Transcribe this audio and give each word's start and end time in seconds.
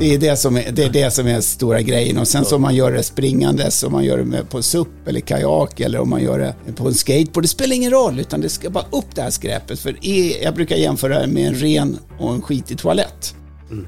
Det 0.00 0.14
är 0.14 0.18
det 0.18 0.36
som 0.36 0.56
är, 0.56 0.72
det 0.72 0.84
är, 0.84 0.90
det 0.90 1.10
som 1.10 1.26
är 1.26 1.40
stora 1.40 1.82
grejen. 1.82 2.18
Och 2.18 2.28
sen 2.28 2.44
så 2.44 2.56
om 2.56 2.62
man 2.62 2.74
gör 2.74 2.92
det 2.92 3.02
springandes, 3.02 3.82
om 3.82 3.92
man 3.92 4.04
gör 4.04 4.18
det 4.18 4.44
på 4.44 4.62
SUP 4.62 4.88
eller 5.08 5.20
kajak 5.20 5.80
eller 5.80 6.00
om 6.00 6.10
man 6.10 6.22
gör 6.22 6.38
det 6.38 6.72
på 6.72 6.86
en 6.86 6.94
skateboard. 6.94 7.44
Det 7.44 7.48
spelar 7.48 7.76
ingen 7.76 7.90
roll, 7.90 8.20
utan 8.20 8.40
det 8.40 8.48
ska 8.48 8.70
bara 8.70 8.84
upp 8.90 9.14
det 9.14 9.22
här 9.22 9.30
skräpet. 9.30 9.78
För 9.78 9.96
jag 10.42 10.54
brukar 10.54 10.76
jämföra 10.76 11.20
det 11.20 11.26
med 11.26 11.48
en 11.48 11.54
ren 11.54 11.98
och 12.18 12.34
en 12.34 12.42
skitig 12.42 12.78
toalett. 12.78 13.34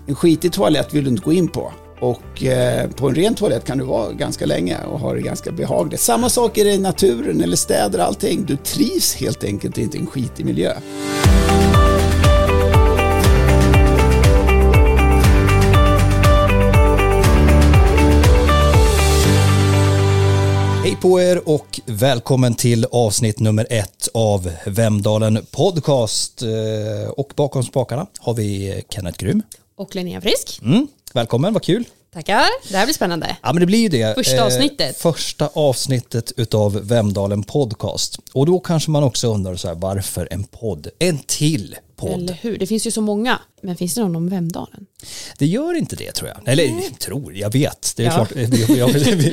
En 0.06 0.14
skitig 0.14 0.52
toalett 0.52 0.94
vill 0.94 1.04
du 1.04 1.10
inte 1.10 1.24
gå 1.24 1.32
in 1.32 1.48
på. 1.48 1.72
Och 2.00 2.44
eh, 2.44 2.90
på 2.90 3.08
en 3.08 3.14
ren 3.14 3.34
toalett 3.34 3.64
kan 3.64 3.78
du 3.78 3.84
vara 3.84 4.12
ganska 4.12 4.46
länge 4.46 4.76
och 4.84 5.00
ha 5.00 5.14
det 5.14 5.20
ganska 5.20 5.52
behagligt. 5.52 6.00
Samma 6.00 6.28
sak 6.28 6.58
är 6.58 6.64
det 6.64 6.72
i 6.72 6.78
naturen 6.78 7.40
eller 7.40 7.56
städer, 7.56 7.98
allting. 7.98 8.44
Du 8.46 8.56
trivs 8.56 9.14
helt 9.14 9.44
enkelt 9.44 9.78
inte 9.78 9.96
i 9.96 10.00
en 10.00 10.06
skitig 10.06 10.46
miljö. 10.46 10.72
Hej 20.96 21.02
på 21.02 21.20
er 21.20 21.48
och 21.48 21.80
välkommen 21.86 22.54
till 22.54 22.86
avsnitt 22.92 23.38
nummer 23.40 23.66
ett 23.70 24.08
av 24.14 24.50
Vemdalen 24.66 25.46
Podcast. 25.50 26.42
Eh, 26.42 27.10
Och 27.10 27.32
bakom 27.36 27.62
spakarna 27.62 28.06
har 28.18 28.34
vi 28.34 28.82
Kenneth 28.90 29.18
Grym. 29.18 29.42
Och 29.76 29.94
Linnea 29.94 30.20
Frisk. 30.20 30.60
Mm, 30.62 30.86
välkommen, 31.14 31.52
vad 31.52 31.62
kul. 31.62 31.84
Tackar. 32.16 32.70
Det 32.70 32.76
här 32.76 32.86
blir 32.86 32.94
spännande. 32.94 33.36
Ja 33.42 33.52
men 33.52 33.60
det 33.60 33.66
blir 33.66 33.78
ju 33.78 33.88
det. 33.88 34.14
Första 34.14 34.36
Eh, 34.36 34.44
avsnittet. 34.44 34.96
första 34.98 35.50
avsnittet 35.54 36.32
utav 36.36 36.80
Vemdalen 36.86 37.42
Podcast. 37.42 38.18
Och 38.32 38.46
då 38.46 38.60
kanske 38.60 38.90
man 38.90 39.02
också 39.04 39.34
undrar 39.34 39.56
så 39.56 39.68
här, 39.68 39.74
varför 39.74 40.28
en 40.30 40.44
podd? 40.44 40.88
En 40.98 41.18
till 41.18 41.76
podd. 41.96 42.10
Eller 42.22 42.32
hur? 42.40 42.58
Det 42.58 42.66
finns 42.66 42.86
ju 42.86 42.90
så 42.90 43.00
många. 43.00 43.40
Men 43.62 43.76
finns 43.76 43.94
det 43.94 44.00
någon 44.00 44.16
om 44.16 44.28
Vemdalen? 44.28 44.86
Det 45.38 45.46
gör 45.46 45.74
inte 45.74 45.96
det 45.96 46.12
tror 46.12 46.28
jag. 46.30 46.52
Eller 46.52 46.98
tror, 46.98 47.34
jag 47.36 47.52
vet. 47.52 47.92
Det 47.96 48.02
är 48.02 48.06
Ja. 48.06 48.12
klart, 48.12 48.32
vi, 48.32 48.80
har- 48.80 48.88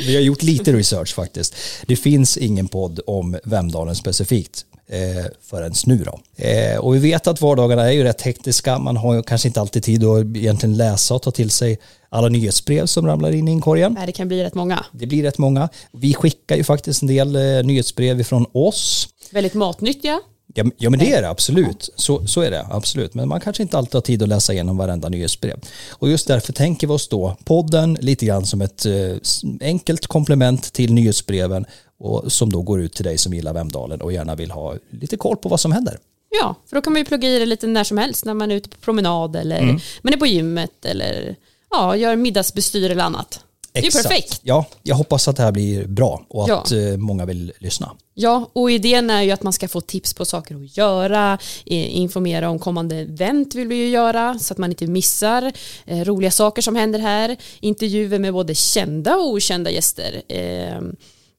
vi 0.08 0.16
har 0.16 0.22
gjort 0.22 0.42
lite 0.44 0.74
research 0.74 1.14
faktiskt. 1.16 1.56
Det 1.88 1.96
finns 1.96 2.38
ingen 2.38 2.68
podd 2.68 3.00
om 3.08 3.38
Vemdalen 3.44 3.96
specifikt 3.96 4.66
eh, 4.88 5.26
förrän 5.42 5.74
nu 5.86 5.98
då. 5.98 6.20
Eh, 6.44 6.78
och 6.78 6.96
vi 6.96 7.00
vet 7.00 7.28
att 7.28 7.42
vardagarna 7.42 7.84
är 7.84 7.92
ju 7.92 8.04
rätt 8.04 8.22
hektiska. 8.22 8.80
Man 8.80 8.98
har 8.98 9.14
ju 9.14 9.24
kanske 9.24 9.48
inte 9.48 9.62
alltid 9.62 9.84
tid 9.84 10.04
att 10.04 10.26
egentligen 10.26 10.78
läsa 10.78 11.16
och 11.16 11.22
ta 11.22 11.32
till 11.32 11.50
sig 11.50 11.80
alla 12.10 12.30
nyhetsbrev 12.30 12.86
som 12.86 13.08
ramlar 13.08 13.32
in 13.32 13.48
i 13.48 13.52
inkorgen. 13.52 13.94
Nej, 13.94 14.06
det 14.06 14.12
kan 14.12 14.28
bli 14.28 14.44
rätt 14.44 14.54
många. 14.54 14.86
Det 14.92 15.06
blir 15.06 15.24
rätt 15.24 15.38
många. 15.38 15.70
Vi 15.92 16.14
skickar 16.14 16.56
ju 16.56 16.64
faktiskt 16.64 17.02
en 17.02 17.08
del 17.08 17.36
eh, 17.36 17.64
nyhetsbrev 17.64 18.20
ifrån 18.20 18.46
oss. 18.52 19.10
Väldigt 19.32 19.54
matnyttiga. 19.54 20.20
Ja, 20.54 20.64
ja 20.78 20.90
men 20.90 21.00
det 21.00 21.14
är 21.14 21.22
det 21.22 21.30
absolut. 21.30 21.90
Så, 21.96 22.28
så 22.28 22.42
är 22.42 22.52
det 22.52 22.66
absolut. 22.70 23.14
Men 23.14 23.28
man 23.28 23.42
kanske 23.42 23.64
inte 23.64 23.78
alltid 23.78 23.94
har 23.94 24.02
tid 24.02 24.24
att 24.24 24.30
läsa 24.30 24.54
igenom 24.54 24.78
varenda 24.78 25.10
nyhetsbrev. 25.10 25.60
Och 25.90 26.10
just 26.10 26.28
därför 26.28 26.54
tänker 26.54 26.88
vi 26.88 26.94
oss 26.94 27.08
då 27.08 27.38
podden 27.44 27.98
lite 28.02 28.26
grann 28.26 28.46
som 28.46 28.62
ett 28.62 28.86
eh, 28.86 29.16
enkelt 29.62 30.08
komplement 30.08 30.74
till 30.74 30.94
nyhetsbreven 30.94 31.66
och 32.04 32.32
som 32.32 32.52
då 32.52 32.62
går 32.62 32.82
ut 32.82 32.94
till 32.94 33.06
dig 33.06 33.18
som 33.18 33.34
gillar 33.34 33.54
Vemdalen 33.54 34.02
och 34.02 34.14
gärna 34.14 34.36
vill 34.36 34.52
ha 34.52 34.76
lite 34.90 35.18
koll 35.18 35.38
på 35.38 35.50
vad 35.50 35.60
som 35.60 35.72
händer. 35.72 35.98
Ja, 36.42 36.56
för 36.70 36.76
då 36.76 36.82
kan 36.82 36.94
man 36.94 37.00
ju 37.02 37.06
plugga 37.06 37.30
i 37.30 37.40
det 37.40 37.46
lite 37.46 37.68
när 37.68 37.84
som 37.84 37.98
helst. 37.98 38.26
När 38.26 38.34
man 38.34 38.52
är 38.52 38.56
ute 38.56 38.70
på 38.70 38.78
promenad 38.78 39.36
eller 39.36 39.60
Mm. 39.62 39.80
man 40.02 40.14
är 40.14 40.18
på 40.18 40.26
gymmet 40.26 40.86
eller 40.86 41.36
ja, 41.72 41.96
gör 41.96 42.16
middagsbestyr 42.16 42.90
eller 42.92 43.04
annat. 43.04 43.40
Det 43.72 43.80
är 43.80 43.86
Exakt. 43.86 44.08
perfekt. 44.10 44.40
Ja, 44.44 44.66
jag 44.84 44.96
hoppas 44.96 45.28
att 45.28 45.36
det 45.38 45.44
här 45.44 45.52
blir 45.52 45.88
bra 45.88 46.26
och 46.30 46.44
att 46.44 46.72
Ja. 46.72 46.78
eh, 46.78 46.98
många 46.98 47.26
vill 47.26 47.52
lyssna. 47.60 47.92
Ja, 48.14 48.50
och 48.54 48.72
idén 48.72 49.10
är 49.10 49.22
ju 49.22 49.32
att 49.32 49.44
man 49.44 49.54
ska 49.54 49.68
få 49.68 49.82
tips 49.82 50.14
på 50.14 50.26
saker 50.26 50.56
att 50.56 50.78
göra, 50.78 51.38
informera 51.66 52.50
om 52.50 52.60
kommande 52.60 52.96
event 52.96 53.56
vill 53.56 53.68
vi 53.68 53.76
ju 53.76 53.90
göra 53.90 54.40
så 54.40 54.54
att 54.54 54.58
man 54.58 54.70
inte 54.72 54.88
missar 54.88 55.52
eh, 55.86 56.06
roliga 56.06 56.32
saker 56.32 56.62
som 56.62 56.76
händer 56.76 57.00
här, 57.00 57.38
intervjuer 57.60 58.20
med 58.20 58.34
både 58.34 58.56
kända 58.56 59.16
och 59.16 59.28
okända 59.34 59.72
gäster 59.72 60.22
eh, 60.28 60.82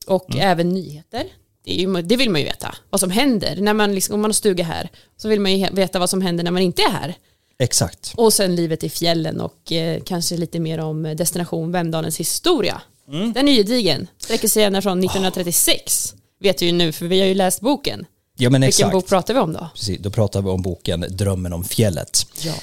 och 0.05 0.37
även 0.37 0.69
nyheter. 0.69 1.25
Det, 1.65 1.73
ju, 1.73 2.03
det 2.03 2.17
vill 2.17 2.31
man 2.31 2.41
ju 2.41 2.47
veta, 2.47 2.75
vad 2.91 3.01
som 3.01 3.11
händer 3.11 3.57
när 3.57 3.75
man, 3.75 3.95
liksom, 3.95 4.15
om 4.15 4.21
man 4.21 4.29
har 4.29 4.35
stuga 4.35 4.65
här 4.65 4.89
så 5.17 5.29
vill 5.29 5.41
man 5.41 5.59
ju 5.59 5.69
veta 5.73 5.99
vad 5.99 6.11
som 6.11 6.23
händer 6.23 6.45
när 6.45 6.51
man 6.51 6.63
inte 6.63 6.83
är 6.83 6.91
här. 6.91 7.15
Exakt. 7.59 8.13
Och 8.17 8.33
sen 8.33 8.57
livet 8.57 8.85
i 8.85 8.91
fjällen 8.91 9.41
och 9.41 9.73
eh, 9.73 10.03
kanske 10.03 10.37
lite 10.37 10.61
mer 10.61 10.79
om 10.79 11.03
destination 11.03 11.73
Vemdalens 11.73 12.21
historia. 12.21 12.81
Den 13.35 13.49
är 13.49 13.53
gedigen, 13.53 14.07
sträcker 14.19 14.49
sig 14.49 14.65
ända 14.65 14.83
från 14.83 14.99
1936. 14.99 16.15
Vet 16.41 16.63
vi 16.63 16.67
ju 16.67 16.73
nu 16.73 16.93
för 16.93 17.07
vi 17.07 17.21
har 17.21 17.27
ju 17.27 17.35
läst 17.35 17.61
boken. 17.61 18.07
Ja 18.37 18.51
men 18.51 18.61
Vilken 18.61 18.69
exakt. 18.69 18.93
bok 18.93 19.09
pratar 19.09 19.35
vi 19.35 19.41
om 19.41 19.53
då? 19.53 19.69
Precis, 19.75 19.99
då 20.01 20.11
pratar 20.11 20.43
vi 20.43 20.49
om 20.49 20.63
boken 20.63 21.05
Drömmen 21.11 21.53
om 21.53 21.65
fjället. 21.65 22.27
Ja. 22.43 22.55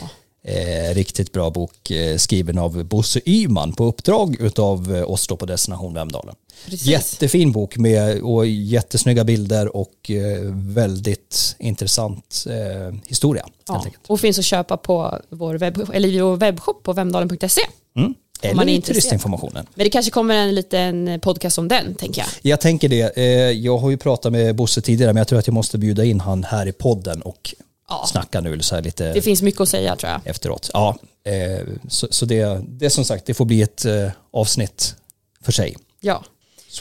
Eh, 0.43 0.95
riktigt 0.95 1.31
bra 1.31 1.49
bok 1.49 1.91
eh, 1.91 2.17
skriven 2.17 2.57
av 2.57 2.83
Bosse 2.83 3.21
Yman 3.25 3.73
på 3.73 3.85
uppdrag 3.85 4.35
utav 4.39 4.95
eh, 4.95 5.11
oss 5.11 5.27
då 5.27 5.37
på 5.37 5.45
Destination 5.45 5.93
Vemdalen. 5.93 6.35
Precis. 6.65 6.87
Jättefin 6.87 7.51
bok 7.51 7.77
med 7.77 8.21
och 8.21 8.47
jättesnygga 8.47 9.23
bilder 9.23 9.75
och 9.75 10.11
eh, 10.11 10.41
väldigt 10.53 11.55
intressant 11.59 12.45
eh, 12.49 12.95
historia. 13.07 13.45
Ja. 13.67 13.85
Och 14.07 14.19
finns 14.19 14.39
att 14.39 14.45
köpa 14.45 14.77
på 14.77 15.19
vår, 15.29 15.55
webb, 15.55 15.89
eller 15.93 16.21
vår 16.23 16.37
webbshop 16.37 16.83
på 16.83 16.93
vemdalen.se. 16.93 17.61
Mm. 17.97 18.13
Eller 18.41 18.55
man 18.55 18.69
är 18.69 18.73
i 18.75 18.81
turistinformationen. 18.81 19.65
Men 19.75 19.83
det 19.83 19.89
kanske 19.89 20.11
kommer 20.11 20.35
en 20.35 20.55
liten 20.55 21.19
podcast 21.19 21.57
om 21.57 21.67
den, 21.67 21.95
tänker 21.95 22.21
jag. 22.21 22.27
Jag 22.41 22.61
tänker 22.61 22.89
det, 22.89 23.17
eh, 23.17 23.23
jag 23.51 23.77
har 23.77 23.89
ju 23.89 23.97
pratat 23.97 24.31
med 24.31 24.55
Bosse 24.55 24.81
tidigare 24.81 25.13
men 25.13 25.19
jag 25.21 25.27
tror 25.27 25.39
att 25.39 25.47
jag 25.47 25.53
måste 25.53 25.77
bjuda 25.77 26.03
in 26.05 26.19
han 26.19 26.43
här 26.43 26.67
i 26.67 26.71
podden 26.71 27.21
och 27.21 27.55
Ja. 27.89 28.05
snacka 28.07 28.41
nu 28.41 28.61
så 28.61 28.75
här 28.75 28.81
lite 28.81 29.13
Det 29.13 29.21
finns 29.21 29.41
mycket 29.41 29.61
att 29.61 29.69
säga 29.69 29.95
tror 29.95 30.11
jag. 30.11 30.21
efteråt. 30.25 30.69
Ja, 30.73 30.97
eh, 31.23 31.67
så, 31.89 32.07
så 32.11 32.25
det, 32.25 32.61
det 32.67 32.89
som 32.89 33.05
sagt, 33.05 33.25
det 33.25 33.33
får 33.33 33.45
bli 33.45 33.61
ett 33.61 33.85
avsnitt 34.33 34.95
för 35.41 35.51
sig. 35.51 35.75
Ja. 35.99 36.23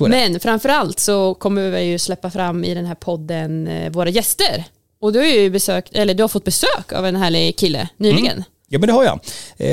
Men 0.01 0.41
framförallt 0.41 0.99
så 0.99 1.34
kommer 1.34 1.71
vi 1.71 1.83
ju 1.83 1.99
släppa 1.99 2.31
fram 2.31 2.65
i 2.65 2.75
den 2.75 2.87
här 2.87 2.95
podden 2.95 3.67
eh, 3.69 3.91
våra 3.91 4.09
gäster. 4.09 4.65
Och 5.01 5.12
du 5.12 5.19
har 5.19 5.27
ju 5.27 5.51
besökt, 5.51 5.93
eller 5.93 6.15
du 6.15 6.23
har 6.23 6.28
fått 6.28 6.45
besök 6.45 6.93
av 6.93 7.06
en 7.06 7.17
härlig 7.17 7.56
kille 7.59 7.89
nyligen. 7.97 8.45
Ja 8.69 8.78
men 8.78 8.87
det 8.87 8.93
har 8.93 9.05
jag. 9.05 9.21
Eh, 9.56 9.71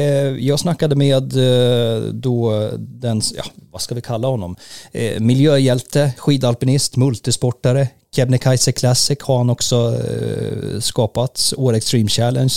jag 0.47 0.59
snackade 0.59 0.95
med 0.95 1.37
eh, 1.37 2.01
då 2.01 2.69
den, 2.77 3.21
ja 3.35 3.43
vad 3.71 3.81
ska 3.81 3.95
vi 3.95 4.01
kalla 4.01 4.27
honom? 4.27 4.55
Miljöhjälte, 5.19 6.11
skidalpinist, 6.17 6.95
multisportare, 6.95 7.87
Kebnekaise 8.15 8.71
Classic 8.71 9.17
har 9.21 9.37
han 9.37 9.49
också 9.49 9.99
skapat, 10.79 11.53
Åre 11.57 11.77
Extreme 11.77 12.09
Challenge, 12.09 12.53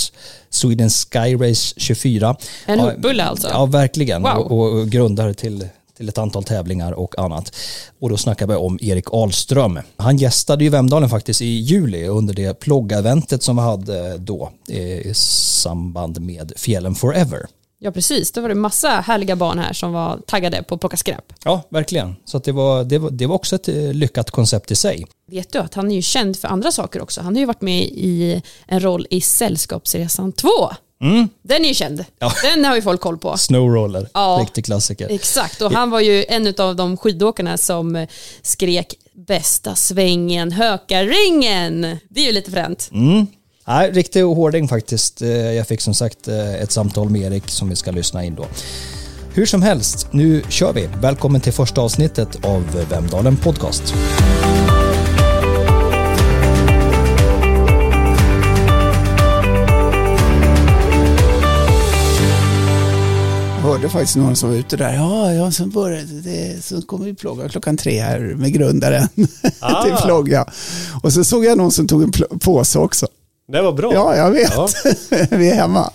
Sweden 0.51 0.91
Sky 0.91 1.35
Race 1.37 1.75
24. 1.77 2.37
En 2.67 2.81
hopbulle 2.81 3.25
alltså. 3.25 3.49
Ja 3.49 3.67
verkligen 3.67 4.23
Wow. 4.23 4.31
och, 4.31 4.73
och 4.73 4.89
grundare 4.89 5.35
till 5.35 5.69
till 6.01 6.09
ett 6.09 6.19
antal 6.19 6.45
tävlingar 6.45 6.93
och 6.93 7.19
annat. 7.19 7.57
Och 8.01 8.11
då 8.11 8.17
snackar 8.17 8.47
vi 8.47 8.55
om 8.55 8.79
Erik 8.83 9.13
Ahlström. 9.13 9.79
Han 9.97 10.17
gästade 10.17 10.65
ju 10.65 10.71
Vemdalen 10.71 11.09
faktiskt 11.09 11.43
i 11.43 11.47
juli 11.47 12.07
under 12.07 12.35
det 12.35 12.61
plogga-eventet 12.61 13.43
som 13.43 13.57
vi 13.57 13.63
hade 13.63 14.19
då 14.19 14.51
eh, 14.69 14.99
i 14.99 15.13
samband 15.15 16.21
med 16.21 16.53
Fjällen 16.57 16.95
Forever. 16.95 17.47
Ja 17.79 17.91
precis, 17.91 18.33
då 18.33 18.41
var 18.41 18.49
det 18.49 18.55
massa 18.55 18.89
härliga 18.89 19.37
barn 19.37 19.59
här 19.59 19.73
som 19.73 19.93
var 19.93 20.21
taggade 20.27 20.63
på 20.63 20.75
att 20.75 20.81
plocka 20.81 20.97
skräp. 20.97 21.33
Ja, 21.45 21.63
verkligen. 21.69 22.17
Så 22.25 22.39
det, 22.39 22.53
var, 22.53 22.85
det, 22.85 22.99
var, 22.99 23.11
det 23.11 23.27
var 23.27 23.35
också 23.35 23.57
ett 23.57 23.69
eh, 23.69 23.93
lyckat 23.93 24.31
koncept 24.31 24.71
i 24.71 24.75
sig. 24.75 25.07
Vet 25.31 25.53
du 25.53 25.59
att 25.59 25.75
han 25.75 25.91
är 25.91 25.95
ju 25.95 26.03
känd 26.03 26.37
för 26.37 26.49
andra 26.49 26.73
saker 26.73 27.03
också. 27.03 27.21
Han 27.21 27.35
har 27.35 27.41
ju 27.41 27.47
varit 27.47 27.61
med 27.63 27.83
i 27.83 28.43
en 28.67 28.81
roll 28.81 29.07
i 29.11 29.21
Sällskapsresan 29.21 30.33
2. 30.33 30.49
Den 31.43 31.65
är 31.65 31.69
ju 31.69 31.75
känd. 31.75 31.93
Mm. 32.01 32.05
Ja. 32.19 32.33
Den 32.43 32.65
har 32.65 32.77
ju 32.77 32.83
folk 32.83 33.01
koll 33.01 33.19
på. 33.19 33.37
Snowroller, 33.37 34.09
Ja. 34.15 34.39
riktig 34.43 34.65
klassiker. 34.65 35.09
Exakt, 35.11 35.63
och 35.63 35.73
han 35.73 35.91
var 35.91 36.01
ju 36.01 36.25
en 36.29 36.55
av 36.59 36.77
de 36.77 36.97
skidåkarna 36.97 37.57
som 37.59 38.07
skrek 38.43 38.95
bästa 39.27 39.75
svängen, 39.75 40.53
Hökarringen. 40.53 41.81
Det 42.09 42.21
är 42.21 42.25
ju 42.27 42.33
lite 42.33 42.51
fränt. 42.51 42.89
Mm. 42.93 43.27
Nej, 43.67 43.91
riktig 43.91 44.23
hårding 44.23 44.69
faktiskt. 44.69 45.23
Eh, 45.23 45.29
Jag 45.29 45.67
fick 45.69 45.81
som 45.81 45.95
sagt 45.95 46.29
eh, 46.29 46.55
ett 46.55 46.73
samtal 46.73 47.11
med 47.11 47.21
Erik 47.33 47.49
som 47.51 47.69
vi 47.69 47.77
ska 47.77 47.91
lyssna 47.91 48.25
in 48.25 48.35
då. 48.35 48.47
Hur 49.35 49.47
som 49.47 49.63
helst, 49.63 50.07
nu 50.11 50.43
kör 50.49 50.73
vi. 50.73 50.89
Välkommen 51.01 51.41
till 51.41 51.53
första 51.53 51.81
avsnittet 51.81 52.45
av 52.45 52.87
Vemdalen 52.91 53.37
Podcast. 53.37 53.95
Hörde 63.81 63.93
faktiskt 63.93 64.17
någon 64.17 64.37
som 64.37 64.51
var 64.51 64.57
ute 64.57 64.77
där. 64.77 64.95
Ja, 64.95 65.33
ja, 65.33 65.51
så, 65.51 65.67
började 65.67 66.21
det, 66.21 66.65
så 66.65 66.83
kommer 66.83 67.05
vi 67.05 67.15
plogga 67.15 67.49
klockan 67.49 67.77
tre 67.77 68.01
här 68.01 68.19
med 68.19 68.53
grundaren 68.53 69.09
Ah. 69.61 69.85
till 69.85 69.95
plogga. 70.05 70.47
Och 71.03 71.13
så 71.13 71.25
såg 71.25 71.45
jag 71.45 71.59
någon 71.59 71.73
som 71.73 71.87
tog 71.87 72.03
en 72.03 72.13
påse 72.39 72.79
också. 72.79 73.07
Det 73.53 73.63
var 73.63 73.73
bra. 73.73 73.95
Ja, 73.95 74.17
jag 74.17 74.31
vet. 74.31 74.53
Ja. 74.55 74.69
vi 75.31 75.51
är 75.51 75.55
hemma. 75.55 75.91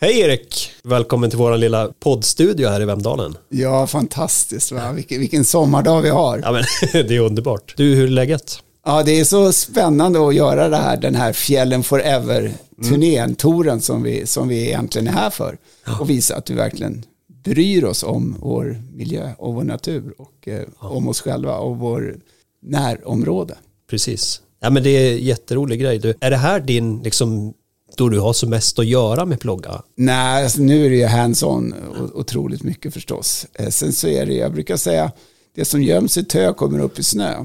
Hej 0.00 0.20
Erik! 0.20 0.70
Välkommen 0.84 1.30
till 1.30 1.38
vår 1.38 1.56
lilla 1.56 1.88
poddstudio 2.00 2.68
här 2.68 2.80
i 2.80 2.84
Vemdalen. 2.84 3.36
Ja, 3.48 3.86
fantastiskt. 3.86 4.72
Va? 4.72 4.92
Vilken, 4.92 5.20
vilken 5.20 5.44
sommardag 5.44 6.00
vi 6.00 6.10
har. 6.10 6.38
Ja, 6.38 6.52
men, 6.52 6.64
det 7.08 7.16
är 7.16 7.20
underbart. 7.20 7.74
Du, 7.76 7.94
hur 7.94 8.04
är 8.04 8.08
läget? 8.08 8.58
Ja, 8.86 9.02
det 9.02 9.20
är 9.20 9.24
så 9.24 9.52
spännande 9.52 10.28
att 10.28 10.34
göra 10.34 10.68
det 10.68 10.76
här, 10.76 10.96
den 10.96 11.14
här 11.14 11.32
Fjällen 11.32 11.82
Forever-turnén, 11.82 13.24
mm. 13.24 13.34
touren 13.34 13.80
som 13.80 14.02
vi, 14.02 14.26
som 14.26 14.48
vi 14.48 14.66
egentligen 14.66 15.08
är 15.08 15.12
här 15.12 15.30
för. 15.30 15.56
Ja. 15.86 15.98
Och 15.98 16.10
visa 16.10 16.36
att 16.36 16.50
vi 16.50 16.54
verkligen 16.54 17.04
bryr 17.44 17.84
oss 17.84 18.02
om 18.02 18.36
vår 18.40 18.82
miljö 18.92 19.32
och 19.38 19.54
vår 19.54 19.64
natur 19.64 20.14
och 20.18 20.48
eh, 20.48 20.62
ja. 20.80 20.88
om 20.88 21.08
oss 21.08 21.20
själva 21.20 21.58
och 21.58 21.78
vår 21.78 22.16
närområde. 22.62 23.54
Precis. 23.90 24.42
Ja, 24.60 24.70
men 24.70 24.82
det 24.82 24.90
är 24.90 25.12
en 25.12 25.24
jätterolig 25.24 25.80
grej. 25.80 25.98
Du, 25.98 26.14
är 26.20 26.30
det 26.30 26.36
här 26.36 26.60
din, 26.60 27.02
liksom, 27.02 27.54
då 27.96 28.08
du 28.08 28.20
har 28.20 28.32
så 28.32 28.48
mest 28.48 28.78
att 28.78 28.86
göra 28.86 29.24
med 29.24 29.40
plogga? 29.40 29.82
Nej, 29.96 30.42
alltså, 30.42 30.62
nu 30.62 30.86
är 30.86 30.90
det 30.90 30.96
ju 30.96 31.06
hands-on 31.06 31.74
otroligt 32.14 32.62
mycket 32.62 32.94
förstås. 32.94 33.46
Eh, 33.54 33.68
sen 33.68 33.92
så 33.92 34.08
är 34.08 34.26
det, 34.26 34.34
jag 34.34 34.52
brukar 34.52 34.76
säga, 34.76 35.12
det 35.54 35.64
som 35.64 35.82
göms 35.82 36.18
i 36.18 36.24
tö 36.24 36.52
kommer 36.52 36.78
upp 36.78 36.98
i 36.98 37.02
snö. 37.02 37.44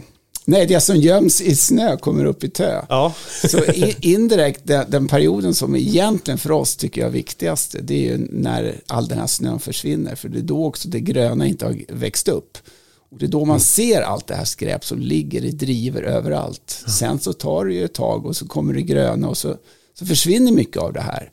Nej, 0.49 0.65
det 0.65 0.81
som 0.81 0.95
göms 0.95 1.41
i 1.41 1.55
snö 1.55 1.97
kommer 1.97 2.25
upp 2.25 2.43
i 2.43 2.49
tö. 2.49 2.81
Ja. 2.89 3.13
så 3.49 3.63
indirekt, 4.01 4.61
den, 4.63 4.85
den, 4.91 5.07
perioden 5.07 5.53
som 5.53 5.75
egentligen 5.75 6.37
för 6.37 6.51
oss 6.51 6.75
tycker 6.75 7.01
jag 7.01 7.07
är 7.07 7.11
viktigast, 7.11 7.75
det 7.81 7.93
är 7.93 8.11
ju 8.11 8.27
när 8.31 8.81
all 8.87 9.07
den 9.07 9.19
här 9.19 9.27
snön 9.27 9.59
försvinner. 9.59 10.15
För 10.15 10.29
det 10.29 10.39
är 10.39 10.43
då 10.43 10.65
också 10.65 10.89
det 10.89 10.99
gröna 10.99 11.47
inte 11.47 11.65
har 11.65 11.75
växt 11.89 12.27
upp. 12.27 12.57
Och 13.11 13.17
det 13.17 13.25
är 13.25 13.29
då 13.29 13.39
man 13.39 13.49
mm. 13.49 13.59
ser 13.59 14.01
allt 14.01 14.27
det 14.27 14.35
här 14.35 14.45
skräp 14.45 14.85
som 14.85 14.99
ligger 14.99 15.45
i 15.45 15.51
driver 15.51 16.01
överallt. 16.01 16.83
Sen 16.99 17.19
så 17.19 17.33
tar 17.33 17.65
det 17.65 17.73
ju 17.73 17.85
ett 17.85 17.93
tag 17.93 18.25
och 18.25 18.35
så 18.35 18.47
kommer 18.47 18.73
det 18.73 18.81
gröna 18.81 19.29
och 19.29 19.37
så, 19.37 19.55
så 19.99 20.05
försvinner 20.05 20.51
mycket 20.51 20.77
av 20.77 20.93
det 20.93 21.01
här. 21.01 21.31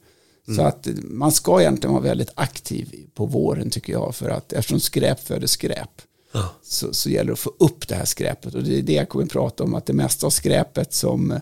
Mm. 0.48 0.56
Så 0.56 0.62
att 0.62 0.88
man 1.04 1.32
ska 1.32 1.60
egentligen 1.60 1.94
vara 1.94 2.04
väldigt 2.04 2.32
aktiv 2.34 2.94
på 3.14 3.26
våren 3.26 3.70
tycker 3.70 3.92
jag. 3.92 4.14
För 4.14 4.30
att 4.30 4.52
eftersom 4.52 4.80
skräp 4.80 5.26
föder 5.26 5.46
skräp 5.46 5.90
ja. 6.34 6.48
så, 6.62 6.94
så 6.94 7.10
gäller 7.10 7.26
det 7.26 7.32
att 7.32 7.38
få 7.38 7.52
upp 7.58 7.88
det 7.88 7.94
här 7.94 8.04
skräpet. 8.04 8.54
Och 8.54 8.62
det 8.62 8.78
är 8.78 8.82
det 8.82 8.92
jag 8.92 9.08
kommer 9.08 9.24
att 9.24 9.30
prata 9.30 9.64
om. 9.64 9.74
Att 9.74 9.86
det 9.86 9.92
mesta 9.92 10.26
av 10.26 10.30
skräpet 10.30 10.92
som, 10.92 11.40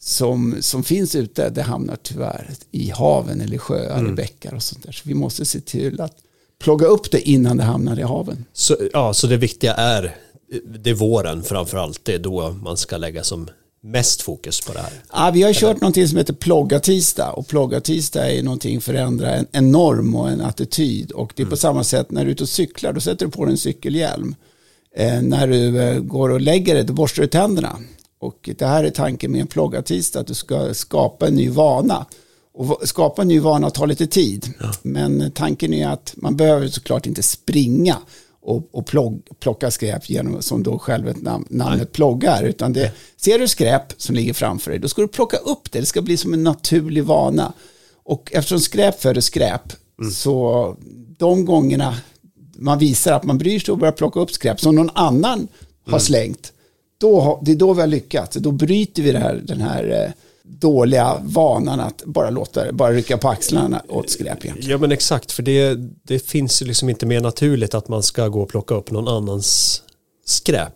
som, 0.00 0.56
som 0.60 0.84
finns 0.84 1.14
ute 1.14 1.50
det 1.50 1.62
hamnar 1.62 1.96
tyvärr 2.02 2.50
i 2.70 2.90
haven 2.90 3.40
eller 3.40 3.58
sjöar 3.58 3.98
mm. 3.98 4.10
och 4.10 4.16
bäckar 4.16 4.54
och 4.54 4.62
sånt 4.62 4.82
där. 4.82 4.92
Så 4.92 5.02
vi 5.08 5.14
måste 5.14 5.44
se 5.44 5.60
till 5.60 6.00
att 6.00 6.16
plocka 6.58 6.86
upp 6.86 7.10
det 7.10 7.28
innan 7.28 7.56
det 7.56 7.64
hamnar 7.64 7.98
i 7.98 8.02
haven. 8.02 8.44
Så, 8.52 8.76
ja, 8.92 9.14
så 9.14 9.26
det 9.26 9.36
viktiga 9.36 9.74
är, 9.74 10.16
det 10.78 10.90
är 10.90 10.94
våren 10.94 11.42
framför 11.42 11.78
allt, 11.78 12.04
det 12.04 12.14
är 12.14 12.18
då 12.18 12.50
man 12.50 12.76
ska 12.76 12.96
lägga 12.96 13.24
som 13.24 13.48
mest 13.86 14.22
fokus 14.22 14.60
på 14.60 14.72
det 14.72 14.78
här? 14.78 14.92
Ja, 15.12 15.30
vi 15.34 15.42
har 15.42 15.50
Eller? 15.50 15.60
kört 15.60 15.80
någonting 15.80 16.08
som 16.08 16.18
heter 16.18 16.32
plogga 16.32 16.80
tisdag 16.80 17.32
och 17.32 17.46
plogga 17.46 17.80
tisdag 17.80 18.32
är 18.32 18.42
någonting 18.42 18.80
förändra 18.80 19.34
en, 19.34 19.46
en 19.52 19.72
norm 19.72 20.14
och 20.14 20.30
en 20.30 20.40
attityd 20.40 21.10
och 21.10 21.32
det 21.36 21.42
är 21.42 21.44
mm. 21.44 21.50
på 21.50 21.56
samma 21.56 21.84
sätt 21.84 22.10
när 22.10 22.24
du 22.24 22.30
är 22.30 22.32
ute 22.32 22.42
och 22.42 22.48
cyklar 22.48 22.92
då 22.92 23.00
sätter 23.00 23.26
du 23.26 23.32
på 23.32 23.44
dig 23.44 23.52
en 23.52 23.58
cykelhjälm. 23.58 24.34
Eh, 24.96 25.22
när 25.22 25.46
du 25.46 25.82
eh, 25.82 25.98
går 26.00 26.28
och 26.28 26.40
lägger 26.40 26.74
dig 26.74 26.84
då 26.84 26.92
borstar 26.92 27.22
du 27.22 27.28
tänderna 27.28 27.78
och 28.18 28.50
det 28.58 28.66
här 28.66 28.84
är 28.84 28.90
tanken 28.90 29.32
med 29.32 29.40
en 29.40 29.46
plogga 29.46 29.82
tisdag 29.82 30.20
att 30.20 30.26
du 30.26 30.34
ska 30.34 30.74
skapa 30.74 31.26
en 31.26 31.34
ny 31.34 31.48
vana 31.48 32.06
och 32.54 32.88
skapa 32.88 33.22
en 33.22 33.28
ny 33.28 33.40
vana 33.40 33.70
tar 33.70 33.86
lite 33.86 34.06
tid. 34.06 34.54
Ja. 34.60 34.72
Men 34.82 35.30
tanken 35.30 35.74
är 35.74 35.88
att 35.88 36.14
man 36.16 36.36
behöver 36.36 36.68
såklart 36.68 37.06
inte 37.06 37.22
springa 37.22 37.96
och, 38.46 38.68
och 38.72 38.86
plog, 38.86 39.22
plocka 39.40 39.70
skräp 39.70 40.10
genom, 40.10 40.42
som 40.42 40.62
då 40.62 40.78
själva 40.78 41.12
nam, 41.16 41.46
namnet 41.50 41.92
ploggar. 41.92 42.42
Utan 42.42 42.72
det, 42.72 42.92
ser 43.16 43.38
du 43.38 43.48
skräp 43.48 43.82
som 43.96 44.14
ligger 44.14 44.32
framför 44.32 44.70
dig, 44.70 44.80
då 44.80 44.88
ska 44.88 45.02
du 45.02 45.08
plocka 45.08 45.36
upp 45.36 45.72
det. 45.72 45.80
Det 45.80 45.86
ska 45.86 46.02
bli 46.02 46.16
som 46.16 46.32
en 46.32 46.42
naturlig 46.42 47.04
vana. 47.04 47.52
Och 48.04 48.30
eftersom 48.32 48.60
skräp 48.60 49.00
föder 49.00 49.20
skräp, 49.20 49.72
mm. 50.00 50.10
så 50.10 50.76
de 51.18 51.44
gångerna 51.44 51.96
man 52.54 52.78
visar 52.78 53.12
att 53.12 53.24
man 53.24 53.38
bryr 53.38 53.58
sig 53.58 53.72
och 53.72 53.78
börjar 53.78 53.92
plocka 53.92 54.20
upp 54.20 54.30
skräp 54.30 54.60
som 54.60 54.74
någon 54.74 54.90
annan 54.94 55.48
har 55.84 55.92
mm. 55.92 56.00
slängt, 56.00 56.52
då, 56.98 57.40
det 57.44 57.52
är 57.52 57.56
då 57.56 57.74
vi 57.74 57.80
har 57.80 57.88
lyckats. 57.88 58.36
Då 58.36 58.50
bryter 58.50 59.02
vi 59.02 59.12
det 59.12 59.18
här, 59.18 59.42
den 59.44 59.60
här 59.60 60.04
eh, 60.04 60.12
dåliga 60.48 61.16
vanan 61.22 61.80
att 61.80 62.02
bara 62.04 62.30
låta 62.30 62.72
bara 62.72 62.92
rycka 62.92 63.18
på 63.18 63.28
axlarna 63.28 63.82
åt 63.88 64.10
skräp 64.10 64.44
egentligen. 64.44 64.70
Ja 64.70 64.78
men 64.78 64.92
exakt, 64.92 65.32
för 65.32 65.42
det, 65.42 65.74
det 66.02 66.18
finns 66.18 66.62
ju 66.62 66.66
liksom 66.66 66.88
inte 66.88 67.06
mer 67.06 67.20
naturligt 67.20 67.74
att 67.74 67.88
man 67.88 68.02
ska 68.02 68.28
gå 68.28 68.42
och 68.42 68.48
plocka 68.48 68.74
upp 68.74 68.90
någon 68.90 69.08
annans 69.08 69.82
skräp. 70.24 70.72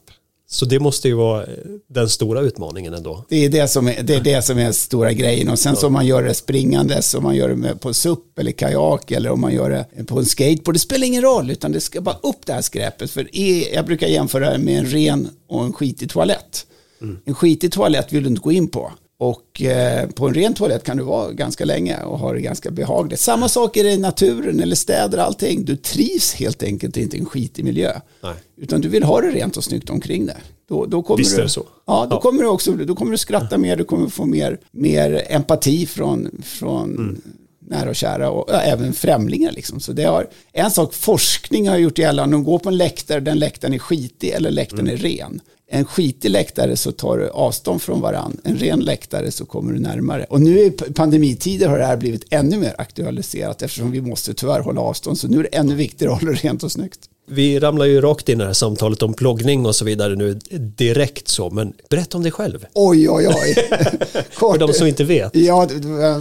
Så 0.53 0.67
det 0.67 0.81
måste 0.81 1.09
ju 1.09 1.15
vara 1.15 1.47
den 1.89 2.09
stora 2.09 2.41
utmaningen 2.41 2.95
ändå. 2.95 3.25
Det 3.29 3.45
är 3.45 3.49
det 3.49 3.69
som 3.69 3.89
är, 3.89 4.03
det 4.03 4.15
är, 4.15 4.21
det 4.21 4.43
som 4.43 4.59
är 4.59 4.73
stora 4.73 5.13
grejen. 5.13 5.49
Och 5.49 5.59
sen 5.59 5.73
ja. 5.73 5.81
så 5.81 5.87
om 5.87 5.93
man 5.93 6.07
gör 6.07 6.23
det 6.23 6.35
springandes, 6.35 7.15
om 7.15 7.23
man 7.23 7.37
gör 7.37 7.49
det 7.49 7.77
på 7.77 7.95
SUP 7.95 8.39
eller 8.39 8.53
kajak 8.53 9.11
eller 9.11 9.31
om 9.31 9.41
man 9.41 9.55
gör 9.55 9.71
det 9.71 10.05
på 10.07 10.19
en 10.19 10.27
skateboard. 10.27 10.75
Det 10.75 10.79
spelar 10.79 11.07
ingen 11.07 11.23
roll, 11.23 11.51
utan 11.51 11.73
det 11.73 11.81
ska 11.81 12.01
bara 12.01 12.17
upp 12.23 12.47
det 12.47 12.53
här 12.53 12.63
skräpet. 12.63 13.11
För 13.11 13.29
jag 13.75 13.87
brukar 13.87 14.07
jämföra 14.07 14.51
det 14.51 14.59
med 14.59 14.79
en 14.79 14.87
ren 14.87 15.29
och 15.49 15.65
en 15.65 15.73
skitig 15.73 16.11
toalett. 16.11 16.67
Mm. 17.03 17.19
En 17.25 17.35
skitig 17.35 17.73
toalett 17.73 18.13
vill 18.13 18.23
du 18.23 18.29
inte 18.29 18.43
gå 18.43 18.53
in 18.53 18.69
på. 18.69 18.93
Och 19.21 19.63
eh, 19.63 20.09
på 20.09 20.29
en 20.29 20.35
ren 20.35 20.55
toalett 20.55 20.85
kan 20.85 20.97
du 20.97 21.03
vara 21.03 21.33
ganska 21.33 21.65
länge 21.65 22.03
och 22.03 22.19
ha 22.19 22.33
det 22.33 22.41
ganska 22.41 22.71
behagligt. 22.71 23.21
Samma 23.21 23.49
sak 23.49 23.77
är 23.77 23.85
det 23.85 23.91
i 23.91 23.99
naturen 23.99 24.61
eller 24.61 24.77
städer, 24.77 25.19
allting. 25.19 25.65
Du 25.65 25.77
trivs 25.77 26.35
helt 26.35 26.63
enkelt 26.63 26.97
inte 26.97 27.17
i 27.17 27.21
en 27.21 27.27
skitig 27.27 27.65
miljö. 27.65 28.01
Nej. 28.23 28.35
Utan 28.57 28.81
du 28.81 28.89
vill 28.89 29.03
ha 29.03 29.21
det 29.21 29.31
rent 29.31 29.57
och 29.57 29.65
snyggt 29.65 29.91
omkring 29.91 30.27
det. 30.27 30.37
Då, 30.69 30.87
då 30.87 31.03
kommer 31.03 31.19
Visst 31.19 31.39
är 31.39 31.43
det 31.43 31.49
så. 31.49 31.67
Ja, 31.87 32.07
då, 32.11 32.17
ja. 32.17 32.21
Kommer 32.21 32.43
du 32.43 32.49
också, 32.49 32.73
då 32.73 32.95
kommer 32.95 33.13
du 33.13 33.19
skratta 33.19 33.59
mer, 33.59 33.77
du 33.77 33.85
kommer 33.85 34.09
få 34.09 34.25
mer, 34.25 34.61
mer 34.71 35.27
empati 35.29 35.87
från, 35.87 36.43
från 36.45 36.91
mm. 36.91 37.21
nära 37.59 37.89
och 37.89 37.97
kära 37.97 38.31
och 38.31 38.45
ja, 38.49 38.61
även 38.61 38.93
främlingar. 38.93 39.53
Liksom. 39.53 39.81
Så 39.81 39.93
det 39.93 40.05
har, 40.05 40.29
en 40.53 40.71
sak 40.71 40.95
forskning 40.95 41.69
har 41.69 41.77
gjort 41.77 41.99
gällande, 41.99 42.37
om 42.37 42.43
du 42.43 42.47
går 42.47 42.59
på 42.59 42.69
en 42.69 42.77
läktare, 42.77 43.21
den 43.21 43.39
läktaren 43.39 43.75
är 43.75 43.79
skitig 43.79 44.29
eller 44.29 44.51
läktaren 44.51 44.89
mm. 44.89 44.95
är 44.95 44.99
ren 44.99 45.41
en 45.73 45.85
skitig 45.85 46.31
läktare 46.31 46.77
så 46.77 46.93
tar 46.93 47.19
du 47.19 47.29
avstånd 47.29 47.83
från 47.83 48.01
varann. 48.01 48.41
En 48.45 48.57
ren 48.57 48.81
läktare 48.81 49.31
så 49.31 49.45
kommer 49.45 49.73
du 49.73 49.79
närmare. 49.79 50.27
Och 50.29 50.41
nu 50.41 50.59
i 50.59 50.71
pandemitider 50.71 51.69
har 51.69 51.79
det 51.79 51.87
här 51.87 51.97
blivit 51.97 52.25
ännu 52.31 52.57
mer 52.57 52.75
aktualiserat 52.79 53.63
eftersom 53.63 53.91
vi 53.91 54.01
måste 54.01 54.35
tyvärr 54.35 54.61
hålla 54.61 54.81
avstånd. 54.81 55.19
Så 55.19 55.29
nu 55.29 55.39
är 55.39 55.43
det 55.43 55.49
ännu 55.49 55.75
viktigare 55.75 56.13
att 56.13 56.21
hålla 56.21 56.33
rent 56.33 56.63
och 56.63 56.73
snyggt. 56.73 56.99
Vi 57.29 57.61
ramlar 57.61 57.87
ju 57.87 58.01
rakt 58.01 58.29
in 58.29 58.35
i 58.35 58.39
det 58.39 58.47
här 58.47 58.53
samtalet 58.53 59.03
om 59.03 59.15
ploggning 59.15 59.67
och 59.67 59.77
så 59.77 59.85
vidare 59.85 60.15
nu 60.15 60.35
direkt 60.77 61.29
så, 61.29 61.51
men 61.51 61.73
berätta 61.91 62.17
om 62.17 62.23
dig 62.23 62.33
själv. 62.33 62.67
Oj, 62.75 63.11
oj, 63.11 63.29
oj. 63.29 63.55
För 64.31 64.59
de 64.59 64.73
som 64.73 64.87
inte 64.87 65.05
vet. 65.05 65.37
Ja, 65.37 65.69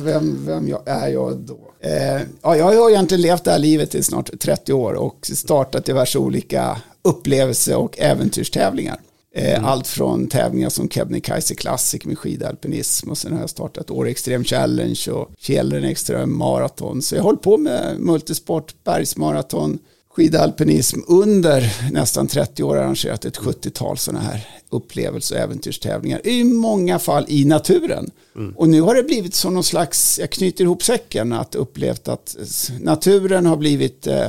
vem, 0.03 0.45
vem 0.45 0.67
jag, 0.67 0.81
är 0.85 1.07
jag 1.07 1.37
då? 1.37 1.59
Eh, 1.79 2.21
ja, 2.41 2.55
jag 2.55 2.65
har 2.65 2.89
egentligen 2.89 3.21
levt 3.21 3.43
det 3.43 3.51
här 3.51 3.59
livet 3.59 3.95
i 3.95 4.03
snart 4.03 4.39
30 4.39 4.73
år 4.73 4.93
och 4.93 5.29
startat 5.33 5.85
diverse 5.85 6.19
olika 6.19 6.77
upplevelse 7.03 7.75
och 7.75 7.99
äventyrstävlingar. 7.99 8.99
Eh, 9.35 9.55
mm. 9.55 9.65
Allt 9.65 9.87
från 9.87 10.27
tävlingar 10.27 10.69
som 10.69 10.89
Kebnekaise 10.89 11.55
Classic 11.55 12.05
med 12.05 12.17
skidalpinism 12.17 13.09
och 13.09 13.17
sen 13.17 13.33
har 13.33 13.39
jag 13.39 13.49
startat 13.49 13.91
Åre 13.91 14.09
Extreme 14.09 14.43
Challenge 14.43 14.99
och 15.11 15.31
Fjällren 15.39 15.83
Extreme 15.83 16.25
Marathon. 16.25 17.01
Så 17.01 17.15
jag 17.15 17.21
har 17.21 17.25
hållit 17.25 17.41
på 17.41 17.57
med 17.57 17.99
multisport, 17.99 18.75
bergsmaraton, 18.83 19.79
skidalpinism 20.09 20.99
under 21.07 21.91
nästan 21.91 22.27
30 22.27 22.63
år 22.63 22.77
arrangerat 22.77 23.25
ett 23.25 23.37
70-tal 23.37 23.97
sådana 23.97 24.23
här 24.23 24.47
upplevelser 24.69 25.35
och 25.35 25.41
äventyrstävlingar. 25.41 26.27
I 26.27 26.43
många 26.43 26.99
fall 26.99 27.25
i 27.27 27.45
naturen. 27.45 28.11
Mm. 28.35 28.53
Och 28.57 28.69
nu 28.69 28.81
har 28.81 28.95
det 28.95 29.03
blivit 29.03 29.35
som 29.35 29.53
någon 29.53 29.63
slags, 29.63 30.19
jag 30.19 30.29
knyter 30.29 30.63
ihop 30.63 30.83
säcken, 30.83 31.33
att 31.33 31.55
upplevt 31.55 32.07
att 32.07 32.37
naturen 32.79 33.45
har 33.45 33.57
blivit 33.57 34.07
eh, 34.07 34.27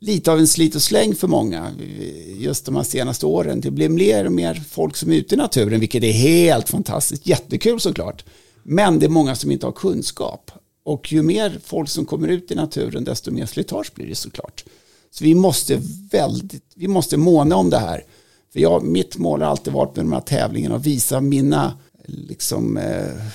lite 0.00 0.32
av 0.32 0.38
en 0.38 0.46
slit 0.46 0.74
och 0.74 0.82
släng 0.82 1.14
för 1.14 1.28
många 1.28 1.72
just 2.36 2.64
de 2.64 2.76
här 2.76 2.82
senaste 2.82 3.26
åren. 3.26 3.60
Det 3.60 3.70
blir 3.70 3.88
mer 3.88 4.24
och 4.24 4.32
mer 4.32 4.62
folk 4.70 4.96
som 4.96 5.12
är 5.12 5.16
ute 5.16 5.34
i 5.34 5.38
naturen, 5.38 5.80
vilket 5.80 6.04
är 6.04 6.12
helt 6.12 6.68
fantastiskt, 6.68 7.26
jättekul 7.26 7.80
såklart. 7.80 8.24
Men 8.62 8.98
det 8.98 9.06
är 9.06 9.10
många 9.10 9.34
som 9.34 9.50
inte 9.50 9.66
har 9.66 9.72
kunskap. 9.72 10.50
Och 10.84 11.12
ju 11.12 11.22
mer 11.22 11.58
folk 11.64 11.88
som 11.88 12.04
kommer 12.06 12.28
ut 12.28 12.50
i 12.50 12.54
naturen, 12.54 13.04
desto 13.04 13.30
mer 13.30 13.46
slitage 13.46 13.92
blir 13.94 14.06
det 14.06 14.14
såklart. 14.14 14.64
Så 15.10 15.24
vi 15.24 15.34
måste 15.34 15.82
väldigt, 16.10 16.64
vi 16.74 16.88
måste 16.88 17.16
måna 17.16 17.56
om 17.56 17.70
det 17.70 17.78
här. 17.78 18.04
För 18.52 18.60
jag, 18.60 18.82
mitt 18.82 19.16
mål 19.16 19.42
har 19.42 19.48
alltid 19.48 19.72
varit 19.72 19.96
med 19.96 20.04
de 20.04 20.12
här 20.12 20.20
tävlingarna 20.20 20.76
att 20.76 20.86
visa 20.86 21.20
mina 21.20 21.78
liksom, 22.06 22.76
eh, 22.76 23.26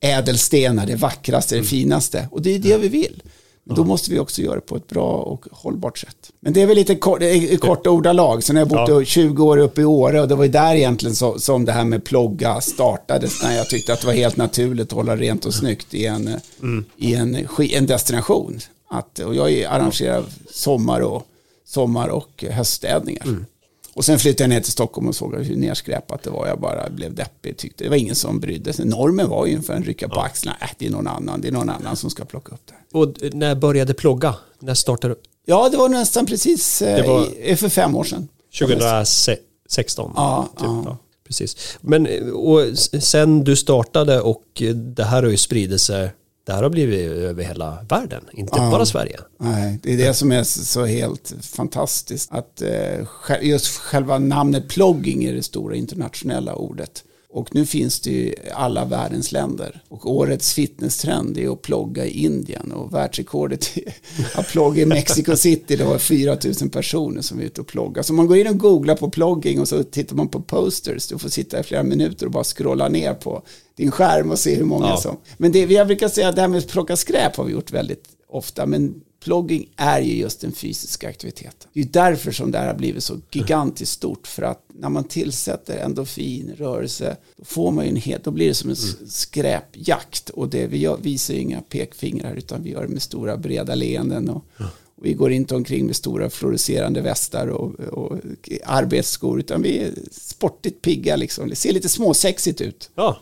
ädelstenar, 0.00 0.86
det 0.86 0.96
vackraste, 0.96 1.54
det 1.54 1.58
mm. 1.58 1.68
finaste. 1.68 2.28
Och 2.30 2.42
det 2.42 2.54
är 2.54 2.58
det 2.58 2.78
vi 2.78 2.88
vill. 2.88 3.22
Men 3.70 3.76
då 3.76 3.84
måste 3.84 4.10
vi 4.10 4.18
också 4.18 4.42
göra 4.42 4.54
det 4.54 4.60
på 4.60 4.76
ett 4.76 4.88
bra 4.88 5.12
och 5.12 5.46
hållbart 5.50 5.98
sätt. 5.98 6.30
Men 6.40 6.52
det 6.52 6.62
är 6.62 6.66
väl 6.66 6.76
lite 6.76 6.94
kort, 6.94 7.22
korta 7.60 7.90
ordalag. 7.90 8.42
Sen 8.42 8.56
har 8.56 8.60
jag 8.60 8.68
bott 8.68 8.88
ja. 8.88 9.04
20 9.04 9.44
år 9.44 9.58
uppe 9.58 9.80
i 9.80 9.84
Åre 9.84 10.20
och 10.20 10.28
det 10.28 10.34
var 10.34 10.44
ju 10.44 10.50
där 10.50 10.74
egentligen 10.74 11.16
så, 11.16 11.38
som 11.38 11.64
det 11.64 11.72
här 11.72 11.84
med 11.84 12.04
plogga 12.04 12.60
startades. 12.60 13.42
När 13.42 13.56
jag 13.56 13.68
tyckte 13.68 13.92
att 13.92 14.00
det 14.00 14.06
var 14.06 14.14
helt 14.14 14.36
naturligt 14.36 14.86
att 14.86 14.96
hålla 14.96 15.16
rent 15.16 15.44
och 15.44 15.54
snyggt 15.54 15.94
i 15.94 16.06
en, 16.06 16.36
mm. 16.62 16.84
i 16.96 17.14
en, 17.14 17.46
en 17.58 17.86
destination. 17.86 18.58
Att, 18.88 19.18
och 19.18 19.34
jag 19.34 19.64
arrangerar 19.64 20.24
sommar 20.50 21.00
och, 21.00 21.26
sommar 21.66 22.08
och 22.08 22.44
höststädningar. 22.50 23.24
Mm. 23.24 23.46
Och 23.94 24.04
sen 24.04 24.18
flyttade 24.18 24.42
jag 24.42 24.48
ner 24.48 24.60
till 24.60 24.72
Stockholm 24.72 25.08
och 25.08 25.14
såg 25.14 25.36
hur 25.36 25.56
nerskräpat 25.56 26.22
det 26.22 26.30
var. 26.30 26.46
Jag 26.46 26.60
bara 26.60 26.90
blev 26.90 27.14
deppig. 27.14 27.56
Tyckte 27.56 27.84
det 27.84 27.90
var 27.90 27.96
ingen 27.96 28.14
som 28.14 28.40
brydde 28.40 28.72
sig. 28.72 28.84
Normen 28.84 29.28
var 29.28 29.46
ju 29.46 29.52
ungefär 29.52 29.74
en 29.74 29.82
rycka 29.82 30.08
på 30.08 30.14
ja. 30.16 30.24
axlarna. 30.24 30.56
Äh, 30.60 30.68
det 30.78 30.86
är 30.86 30.90
någon 30.90 31.06
annan. 31.06 31.40
Det 31.40 31.48
är 31.48 31.52
någon 31.52 31.70
annan 31.70 31.96
som 31.96 32.10
ska 32.10 32.24
plocka 32.24 32.54
upp 32.54 32.66
det. 32.66 32.98
Och 32.98 33.34
när 33.34 33.54
började 33.54 33.94
plogga? 33.94 34.34
När 34.58 34.74
startade 34.74 35.14
du? 35.14 35.20
Ja, 35.46 35.68
det 35.68 35.76
var 35.76 35.88
nästan 35.88 36.26
precis 36.26 36.82
eh, 36.82 36.96
det 36.96 37.08
var... 37.08 37.28
I, 37.44 37.56
för 37.56 37.68
fem 37.68 37.96
år 37.96 38.04
sedan. 38.04 38.28
2016? 38.58 40.12
Ja, 40.16 40.48
typ, 40.56 40.66
ja. 40.66 40.98
Precis. 41.26 41.78
Men 41.80 42.32
och 42.32 42.60
sen 43.02 43.44
du 43.44 43.56
startade 43.56 44.20
och 44.20 44.62
det 44.74 45.04
här 45.04 45.22
har 45.22 45.30
ju 45.30 45.36
spridit 45.36 45.80
sig 45.80 46.10
det 46.44 46.52
här 46.52 46.62
har 46.62 46.70
blivit 46.70 47.10
över 47.10 47.44
hela 47.44 47.78
världen, 47.88 48.24
inte 48.32 48.52
ja, 48.56 48.70
bara 48.70 48.86
Sverige. 48.86 49.20
Nej, 49.38 49.78
det 49.82 49.92
är 49.92 49.96
det 49.96 50.14
som 50.14 50.32
är 50.32 50.42
så 50.42 50.84
helt 50.84 51.34
fantastiskt. 51.40 52.32
Att 52.32 52.62
eh, 52.62 53.06
just 53.42 53.66
själva 53.66 54.18
namnet 54.18 54.68
plogging 54.68 55.24
är 55.24 55.34
det 55.34 55.42
stora 55.42 55.76
internationella 55.76 56.54
ordet. 56.54 57.04
Och 57.32 57.54
nu 57.54 57.66
finns 57.66 58.00
det 58.00 58.10
ju 58.10 58.26
i 58.26 58.34
alla 58.54 58.84
världens 58.84 59.32
länder. 59.32 59.82
Och 59.88 60.10
årets 60.10 60.52
fitnesstrend 60.52 61.38
är 61.38 61.52
att 61.52 61.62
plogga 61.62 62.06
i 62.06 62.24
Indien. 62.24 62.72
Och 62.72 62.94
världsrekordet 62.94 63.70
att 64.34 64.48
plogga 64.48 64.82
i 64.82 64.86
Mexico 64.86 65.36
City, 65.36 65.76
det 65.76 65.84
var 65.84 65.98
4 65.98 66.36
000 66.60 66.70
personer 66.70 67.22
som 67.22 67.40
är 67.40 67.42
ute 67.42 67.60
och 67.60 67.66
ploggar. 67.66 68.02
Så 68.02 68.12
man 68.12 68.26
går 68.26 68.36
in 68.36 68.46
och 68.46 68.58
googlar 68.58 68.96
på 68.96 69.10
plogging 69.10 69.60
och 69.60 69.68
så 69.68 69.82
tittar 69.82 70.16
man 70.16 70.28
på 70.28 70.40
posters. 70.40 71.08
Du 71.08 71.18
får 71.18 71.28
sitta 71.28 71.60
i 71.60 71.62
flera 71.62 71.82
minuter 71.82 72.26
och 72.26 72.32
bara 72.32 72.44
scrolla 72.44 72.88
ner 72.88 73.14
på 73.14 73.42
din 73.76 73.90
skärm 73.90 74.30
och 74.30 74.38
se 74.38 74.54
hur 74.54 74.64
många 74.64 74.86
ja. 74.86 74.96
som... 74.96 75.16
Men 75.36 75.52
det, 75.52 75.58
jag 75.58 75.86
brukar 75.86 76.08
säga 76.08 76.28
att 76.28 76.36
det 76.36 76.40
här 76.40 76.48
med 76.48 76.58
att 76.58 76.68
plocka 76.68 76.96
skräp 76.96 77.36
har 77.36 77.44
vi 77.44 77.52
gjort 77.52 77.72
väldigt 77.72 78.04
ofta. 78.28 78.66
Men 78.66 78.94
Plogging 79.20 79.68
är 79.76 80.00
ju 80.00 80.16
just 80.16 80.40
den 80.40 80.52
fysiska 80.52 81.08
aktiviteten. 81.08 81.68
Det 81.72 81.80
är 81.80 81.84
därför 81.84 82.32
som 82.32 82.50
det 82.50 82.58
här 82.58 82.66
har 82.66 82.74
blivit 82.74 83.04
så 83.04 83.16
gigantiskt 83.30 83.92
stort. 83.92 84.26
För 84.26 84.42
att 84.42 84.62
när 84.68 84.88
man 84.88 85.04
tillsätter 85.04 85.78
endorfin, 85.78 86.54
rörelse, 86.58 87.16
då 87.36 87.44
får 87.44 87.70
man 87.70 87.84
ju 87.84 87.90
en 87.90 87.96
helt, 87.96 88.24
då 88.24 88.30
blir 88.30 88.48
det 88.48 88.54
som 88.54 88.70
en 88.70 88.76
mm. 88.76 89.10
skräpjakt. 89.10 90.30
Och 90.30 90.48
det, 90.48 90.66
vi 90.66 90.78
gör, 90.78 90.96
visar 90.96 91.34
ju 91.34 91.40
inga 91.40 91.60
pekfingrar 91.60 92.34
utan 92.34 92.62
vi 92.62 92.70
gör 92.70 92.82
det 92.82 92.88
med 92.88 93.02
stora 93.02 93.36
breda 93.36 93.74
leenden. 93.74 94.28
Och, 94.28 94.44
och 94.58 94.66
vi 95.02 95.12
går 95.12 95.32
inte 95.32 95.54
omkring 95.54 95.86
med 95.86 95.96
stora 95.96 96.30
fluorescerande 96.30 97.00
västar 97.00 97.46
och, 97.46 97.80
och 97.80 98.18
arbetsskor 98.64 99.40
utan 99.40 99.62
vi 99.62 99.78
är 99.78 99.92
sportigt 100.10 100.82
pigga 100.82 101.16
liksom. 101.16 101.48
Det 101.48 101.56
ser 101.56 101.72
lite 101.72 101.88
småsexigt 101.88 102.60
ut. 102.60 102.90
Ja, 102.94 103.20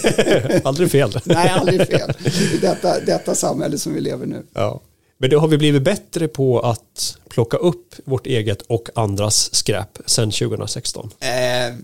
aldrig 0.64 0.90
fel. 0.90 1.20
Nej, 1.24 1.48
aldrig 1.48 1.86
fel. 1.86 2.12
I 2.54 2.58
detta, 2.60 3.00
detta 3.00 3.34
samhälle 3.34 3.78
som 3.78 3.94
vi 3.94 4.00
lever 4.00 4.26
nu. 4.26 4.42
Ja. 4.52 4.80
Men 5.20 5.30
det 5.30 5.36
har 5.36 5.48
vi 5.48 5.58
blivit 5.58 5.82
bättre 5.82 6.28
på 6.28 6.60
att 6.60 7.18
plocka 7.28 7.56
upp 7.56 7.94
vårt 8.04 8.26
eget 8.26 8.62
och 8.62 8.88
andras 8.94 9.54
skräp 9.54 9.98
sedan 10.06 10.30
2016? 10.30 11.10
Eh, 11.20 11.76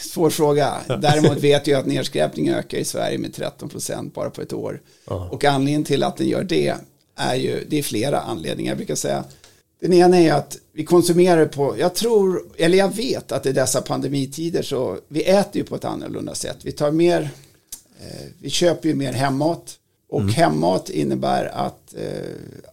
svår 0.00 0.30
fråga. 0.30 0.74
Däremot 0.86 1.38
vet 1.40 1.66
jag 1.66 1.80
att 1.80 1.86
nedskräpningen 1.86 2.54
ökar 2.54 2.78
i 2.78 2.84
Sverige 2.84 3.18
med 3.18 3.34
13 3.34 3.68
procent 3.68 4.14
bara 4.14 4.30
på 4.30 4.42
ett 4.42 4.52
år. 4.52 4.80
Aha. 5.06 5.28
Och 5.32 5.44
anledningen 5.44 5.84
till 5.84 6.02
att 6.02 6.16
den 6.16 6.28
gör 6.28 6.44
det 6.44 6.74
är 7.16 7.34
ju, 7.34 7.64
det 7.68 7.78
är 7.78 7.82
flera 7.82 8.20
anledningar. 8.20 8.70
Jag 8.70 8.76
brukar 8.76 8.94
säga, 8.94 9.24
den 9.80 9.92
ena 9.92 10.18
är 10.18 10.32
att 10.32 10.58
vi 10.72 10.84
konsumerar 10.84 11.46
på, 11.46 11.78
jag 11.78 11.94
tror, 11.94 12.42
eller 12.56 12.78
jag 12.78 12.96
vet 12.96 13.32
att 13.32 13.46
i 13.46 13.52
dessa 13.52 13.82
pandemitider 13.82 14.62
så, 14.62 14.98
vi 15.08 15.22
äter 15.22 15.56
ju 15.56 15.64
på 15.64 15.76
ett 15.76 15.84
annorlunda 15.84 16.34
sätt. 16.34 16.56
Vi 16.62 16.72
tar 16.72 16.90
mer, 16.90 17.30
eh, 18.00 18.26
vi 18.38 18.50
köper 18.50 18.88
ju 18.88 18.94
mer 18.94 19.12
hemmat. 19.12 19.76
Och 20.10 20.20
mm. 20.20 20.34
hemmat 20.34 20.90
innebär 20.90 21.44
att 21.44 21.94
eh, 21.94 22.04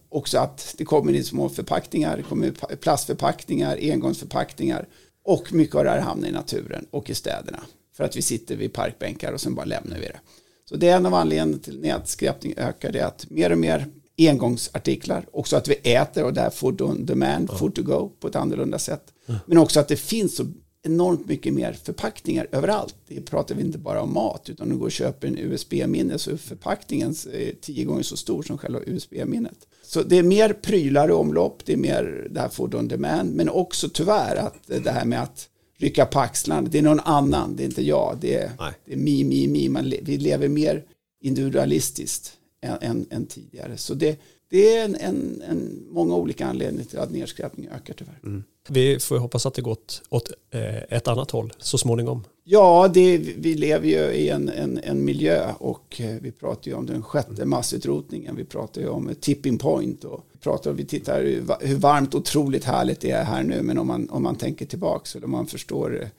också 0.08 0.38
att 0.38 0.74
det 0.78 0.84
kommer 0.84 1.12
in 1.12 1.24
små 1.24 1.48
förpackningar, 1.48 2.16
det 2.16 2.22
kommer 2.22 2.50
plastförpackningar, 2.76 3.78
engångsförpackningar 3.82 4.88
och 5.24 5.52
mycket 5.52 5.76
av 5.76 5.84
det 5.84 5.90
här 5.90 6.00
hamnar 6.00 6.28
i 6.28 6.32
naturen 6.32 6.86
och 6.90 7.10
i 7.10 7.14
städerna. 7.14 7.60
För 7.96 8.04
att 8.04 8.16
vi 8.16 8.22
sitter 8.22 8.56
vid 8.56 8.72
parkbänkar 8.72 9.32
och 9.32 9.40
sen 9.40 9.54
bara 9.54 9.66
lämnar 9.66 9.98
vi 9.98 10.06
det. 10.06 10.20
Så 10.68 10.76
det 10.76 10.88
är 10.88 10.96
en 10.96 11.06
av 11.06 11.14
anledningarna 11.14 11.62
till 11.62 11.80
nedskräpning 11.80 12.54
ökar 12.56 12.92
det 12.92 13.06
att 13.06 13.30
mer 13.30 13.52
och 13.52 13.58
mer 13.58 13.86
engångsartiklar, 14.18 15.26
också 15.32 15.56
att 15.56 15.68
vi 15.68 15.74
äter 15.74 16.24
och 16.24 16.34
det 16.34 16.40
är 16.40 16.50
food 16.50 16.80
on 16.80 17.06
demand, 17.06 17.50
food 17.58 17.74
to 17.74 17.82
go 17.82 18.12
på 18.20 18.28
ett 18.28 18.36
annorlunda 18.36 18.78
sätt. 18.78 19.12
Men 19.46 19.58
också 19.58 19.80
att 19.80 19.88
det 19.88 19.96
finns 19.96 20.36
så 20.36 20.46
enormt 20.88 21.26
mycket 21.26 21.54
mer 21.54 21.72
förpackningar 21.72 22.46
överallt. 22.52 22.94
Det 23.08 23.20
pratar 23.20 23.54
vi 23.54 23.62
inte 23.62 23.78
bara 23.78 24.02
om 24.02 24.14
mat 24.14 24.48
utan 24.50 24.68
du 24.68 24.76
går 24.76 24.86
och 24.86 24.92
köper 24.92 25.28
en 25.28 25.38
USB-minne 25.38 26.18
så 26.18 26.30
är 26.30 26.36
förpackningen 26.36 27.14
eh, 27.32 27.54
tio 27.60 27.84
gånger 27.84 28.02
så 28.02 28.16
stor 28.16 28.42
som 28.42 28.58
själva 28.58 28.80
USB-minnet. 28.86 29.66
Så 29.82 30.02
det 30.02 30.18
är 30.18 30.22
mer 30.22 30.52
prylar 30.52 31.08
i 31.08 31.12
omlopp, 31.12 31.62
det 31.64 31.72
är 31.72 31.76
mer 31.76 32.28
det 32.30 32.40
här 32.40 32.48
food 32.48 32.74
on 32.74 32.88
demand 32.88 33.34
men 33.34 33.48
också 33.48 33.88
tyvärr 33.88 34.36
att 34.36 34.54
det 34.66 34.90
här 34.90 35.04
med 35.04 35.22
att 35.22 35.48
rycka 35.78 36.06
på 36.06 36.20
axlarna, 36.20 36.68
det 36.70 36.78
är 36.78 36.82
någon 36.82 37.00
annan, 37.00 37.56
det 37.56 37.62
är 37.62 37.64
inte 37.64 37.82
jag, 37.82 38.18
det 38.20 38.34
är, 38.34 38.50
det 38.84 38.92
är 38.92 38.96
mi, 38.96 39.24
mi, 39.24 39.48
mi, 39.48 39.68
Man, 39.68 39.92
vi 40.02 40.18
lever 40.18 40.48
mer 40.48 40.84
individualistiskt 41.22 42.37
än, 42.60 43.06
än, 43.10 43.26
tidigare. 43.26 43.76
Så 43.76 43.94
det, 43.94 44.20
det 44.50 44.76
är 44.76 44.84
en, 44.84 44.96
en, 44.96 45.42
en, 45.48 45.86
många 45.90 46.14
olika 46.14 46.46
anledningar 46.46 46.84
till 46.84 46.98
att 46.98 47.10
nedskräpningen 47.10 47.72
ökar 47.72 47.94
tyvärr. 47.94 48.20
Mm. 48.22 48.44
Vi 48.68 48.98
får 48.98 49.18
hoppas 49.18 49.46
att 49.46 49.54
det 49.54 49.62
gått 49.62 50.02
åt 50.08 50.32
eh, 50.50 50.76
ett 50.76 51.08
annat 51.08 51.30
håll 51.30 51.52
så 51.58 51.78
småningom. 51.78 52.24
Ja, 52.44 52.90
det, 52.94 53.18
vi 53.18 53.54
lever 53.54 53.88
ju 53.88 54.12
i 54.12 54.28
en, 54.28 54.48
en, 54.48 54.80
en 54.82 55.04
miljö 55.04 55.52
och 55.58 56.00
eh, 56.00 56.16
vi 56.20 56.32
pratar 56.32 56.70
ju 56.70 56.76
om 56.76 56.86
den 56.86 57.02
sjätte 57.02 57.44
massutrotningen. 57.44 58.36
Vi 58.36 58.44
pratar 58.44 58.80
ju 58.80 58.88
om 58.88 59.14
tipping 59.20 59.58
point 59.58 60.04
och 60.04 60.24
vi, 60.32 60.38
pratar, 60.38 60.72
vi 60.72 60.84
tittar 60.84 61.22
hur 61.60 61.76
varmt 61.76 62.14
och 62.14 62.20
otroligt 62.20 62.64
härligt 62.64 63.00
det 63.00 63.10
är 63.10 63.24
här 63.24 63.42
nu. 63.42 63.62
Men 63.62 63.78
om 63.78 63.86
man, 63.86 64.10
om 64.10 64.22
man 64.22 64.36
tänker 64.36 64.66
tillbaka 64.66 65.08
eller 65.14 65.24
om 65.24 65.30
man 65.30 65.46
förstår 65.46 66.10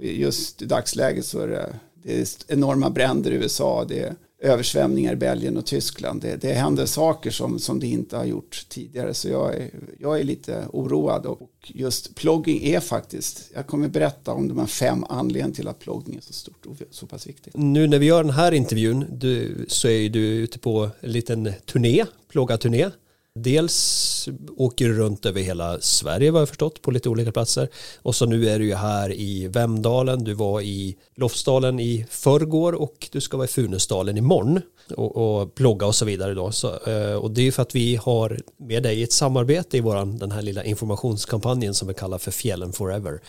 just 0.00 0.62
i 0.62 0.64
dagsläget 0.64 1.24
så 1.24 1.38
är 1.38 1.48
det, 1.48 1.74
det 2.02 2.20
är 2.20 2.26
enorma 2.48 2.90
bränder 2.90 3.30
i 3.30 3.34
USA. 3.34 3.84
Det 3.88 4.00
är 4.00 4.14
översvämningar 4.40 5.12
i 5.12 5.16
Belgien 5.16 5.56
och 5.56 5.66
Tyskland. 5.66 6.22
Det, 6.22 6.36
det 6.36 6.52
händer 6.52 6.86
saker 6.86 7.30
som, 7.30 7.58
som 7.58 7.80
det 7.80 7.86
inte 7.86 8.16
har 8.16 8.24
gjort 8.24 8.66
tidigare. 8.68 9.14
Så 9.14 9.28
jag 9.28 9.54
är, 9.54 9.70
jag 9.98 10.20
är 10.20 10.24
lite 10.24 10.64
oroad. 10.72 11.26
Och 11.26 11.50
just 11.74 12.14
plogging 12.14 12.64
är 12.64 12.80
faktiskt, 12.80 13.50
jag 13.54 13.66
kommer 13.66 13.88
berätta 13.88 14.32
om 14.32 14.48
de 14.48 14.58
här 14.58 14.66
fem 14.66 15.04
anledningarna 15.08 15.54
till 15.54 15.68
att 15.68 15.78
plogging 15.78 16.16
är 16.16 16.20
så 16.20 16.32
stort 16.32 16.66
och 16.66 16.76
så 16.90 17.06
pass 17.06 17.26
viktigt. 17.26 17.56
Nu 17.56 17.86
när 17.86 17.98
vi 17.98 18.06
gör 18.06 18.24
den 18.24 18.32
här 18.32 18.52
intervjun 18.52 19.04
du, 19.10 19.64
så 19.68 19.88
är 19.88 20.08
du 20.08 20.20
ute 20.20 20.58
på 20.58 20.90
en 21.00 21.12
liten 21.12 21.52
turné, 21.66 22.04
ploggaturné. 22.28 22.90
Dels 23.34 24.28
åker 24.56 24.88
du 24.88 24.94
runt 24.94 25.26
över 25.26 25.40
hela 25.40 25.80
Sverige 25.80 26.30
vad 26.30 26.42
jag 26.42 26.48
förstått 26.48 26.82
på 26.82 26.90
lite 26.90 27.08
olika 27.08 27.32
platser. 27.32 27.68
Och 28.02 28.14
så 28.14 28.26
nu 28.26 28.48
är 28.48 28.58
du 28.58 28.66
ju 28.66 28.74
här 28.74 29.12
i 29.12 29.48
Vemdalen, 29.48 30.24
du 30.24 30.34
var 30.34 30.60
i 30.60 30.96
Lofsdalen 31.14 31.80
i 31.80 32.06
förrgår 32.10 32.72
och 32.72 33.08
du 33.12 33.20
ska 33.20 33.36
vara 33.36 33.44
i 33.44 33.48
Funäsdalen 33.48 34.16
imorgon 34.16 34.60
och, 34.96 35.16
och 35.16 35.54
plogga 35.54 35.86
och 35.86 35.94
så 35.94 36.04
vidare 36.04 36.34
då. 36.34 36.52
Så, 36.52 36.68
eh, 36.86 37.14
och 37.14 37.30
det 37.30 37.46
är 37.46 37.52
för 37.52 37.62
att 37.62 37.74
vi 37.74 37.96
har 37.96 38.40
med 38.56 38.82
dig 38.82 39.02
ett 39.02 39.12
samarbete 39.12 39.76
i 39.76 39.80
våran, 39.80 40.18
den 40.18 40.32
här 40.32 40.42
lilla 40.42 40.64
informationskampanjen 40.64 41.74
som 41.74 41.88
vi 41.88 41.94
kallar 41.94 42.18
för 42.18 42.30
Fjällen 42.30 42.72
Forever 42.72 43.20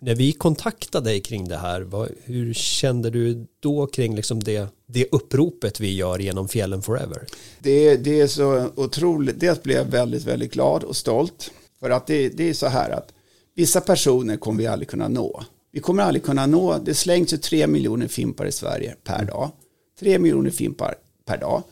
när 0.00 0.14
vi 0.14 0.32
kontaktade 0.32 1.10
dig 1.10 1.20
kring 1.20 1.48
det 1.48 1.56
här, 1.56 1.80
vad, 1.80 2.08
hur 2.24 2.54
kände 2.54 3.10
du 3.10 3.46
då 3.60 3.86
kring 3.86 4.16
liksom 4.16 4.42
det, 4.42 4.68
det 4.86 5.06
uppropet 5.12 5.80
vi 5.80 5.94
gör 5.94 6.18
genom 6.18 6.48
Fjällen 6.48 6.82
Forever? 6.82 7.26
Det, 7.58 7.96
det 7.96 8.20
är 8.20 8.26
så 8.26 8.70
otroligt, 8.74 9.40
dels 9.40 9.62
blev 9.62 9.76
jag 9.76 9.84
väldigt, 9.84 10.24
väldigt 10.24 10.52
glad 10.52 10.84
och 10.84 10.96
stolt. 10.96 11.50
För 11.80 11.90
att 11.90 12.06
det, 12.06 12.28
det 12.28 12.48
är 12.48 12.54
så 12.54 12.66
här 12.66 12.90
att 12.90 13.12
vissa 13.54 13.80
personer 13.80 14.36
kommer 14.36 14.58
vi 14.58 14.66
aldrig 14.66 14.88
kunna 14.88 15.08
nå. 15.08 15.44
Vi 15.72 15.80
kommer 15.80 16.02
aldrig 16.02 16.24
kunna 16.24 16.46
nå, 16.46 16.78
det 16.78 16.94
slängs 16.94 17.32
ju 17.32 17.36
tre 17.36 17.66
miljoner 17.66 18.08
fimpar 18.08 18.46
i 18.46 18.52
Sverige 18.52 18.96
per 19.04 19.24
dag. 19.24 19.50
Tre 20.00 20.18
miljoner 20.18 20.50
fimpar 20.50 20.94
per 21.26 21.36
dag. 21.36 21.62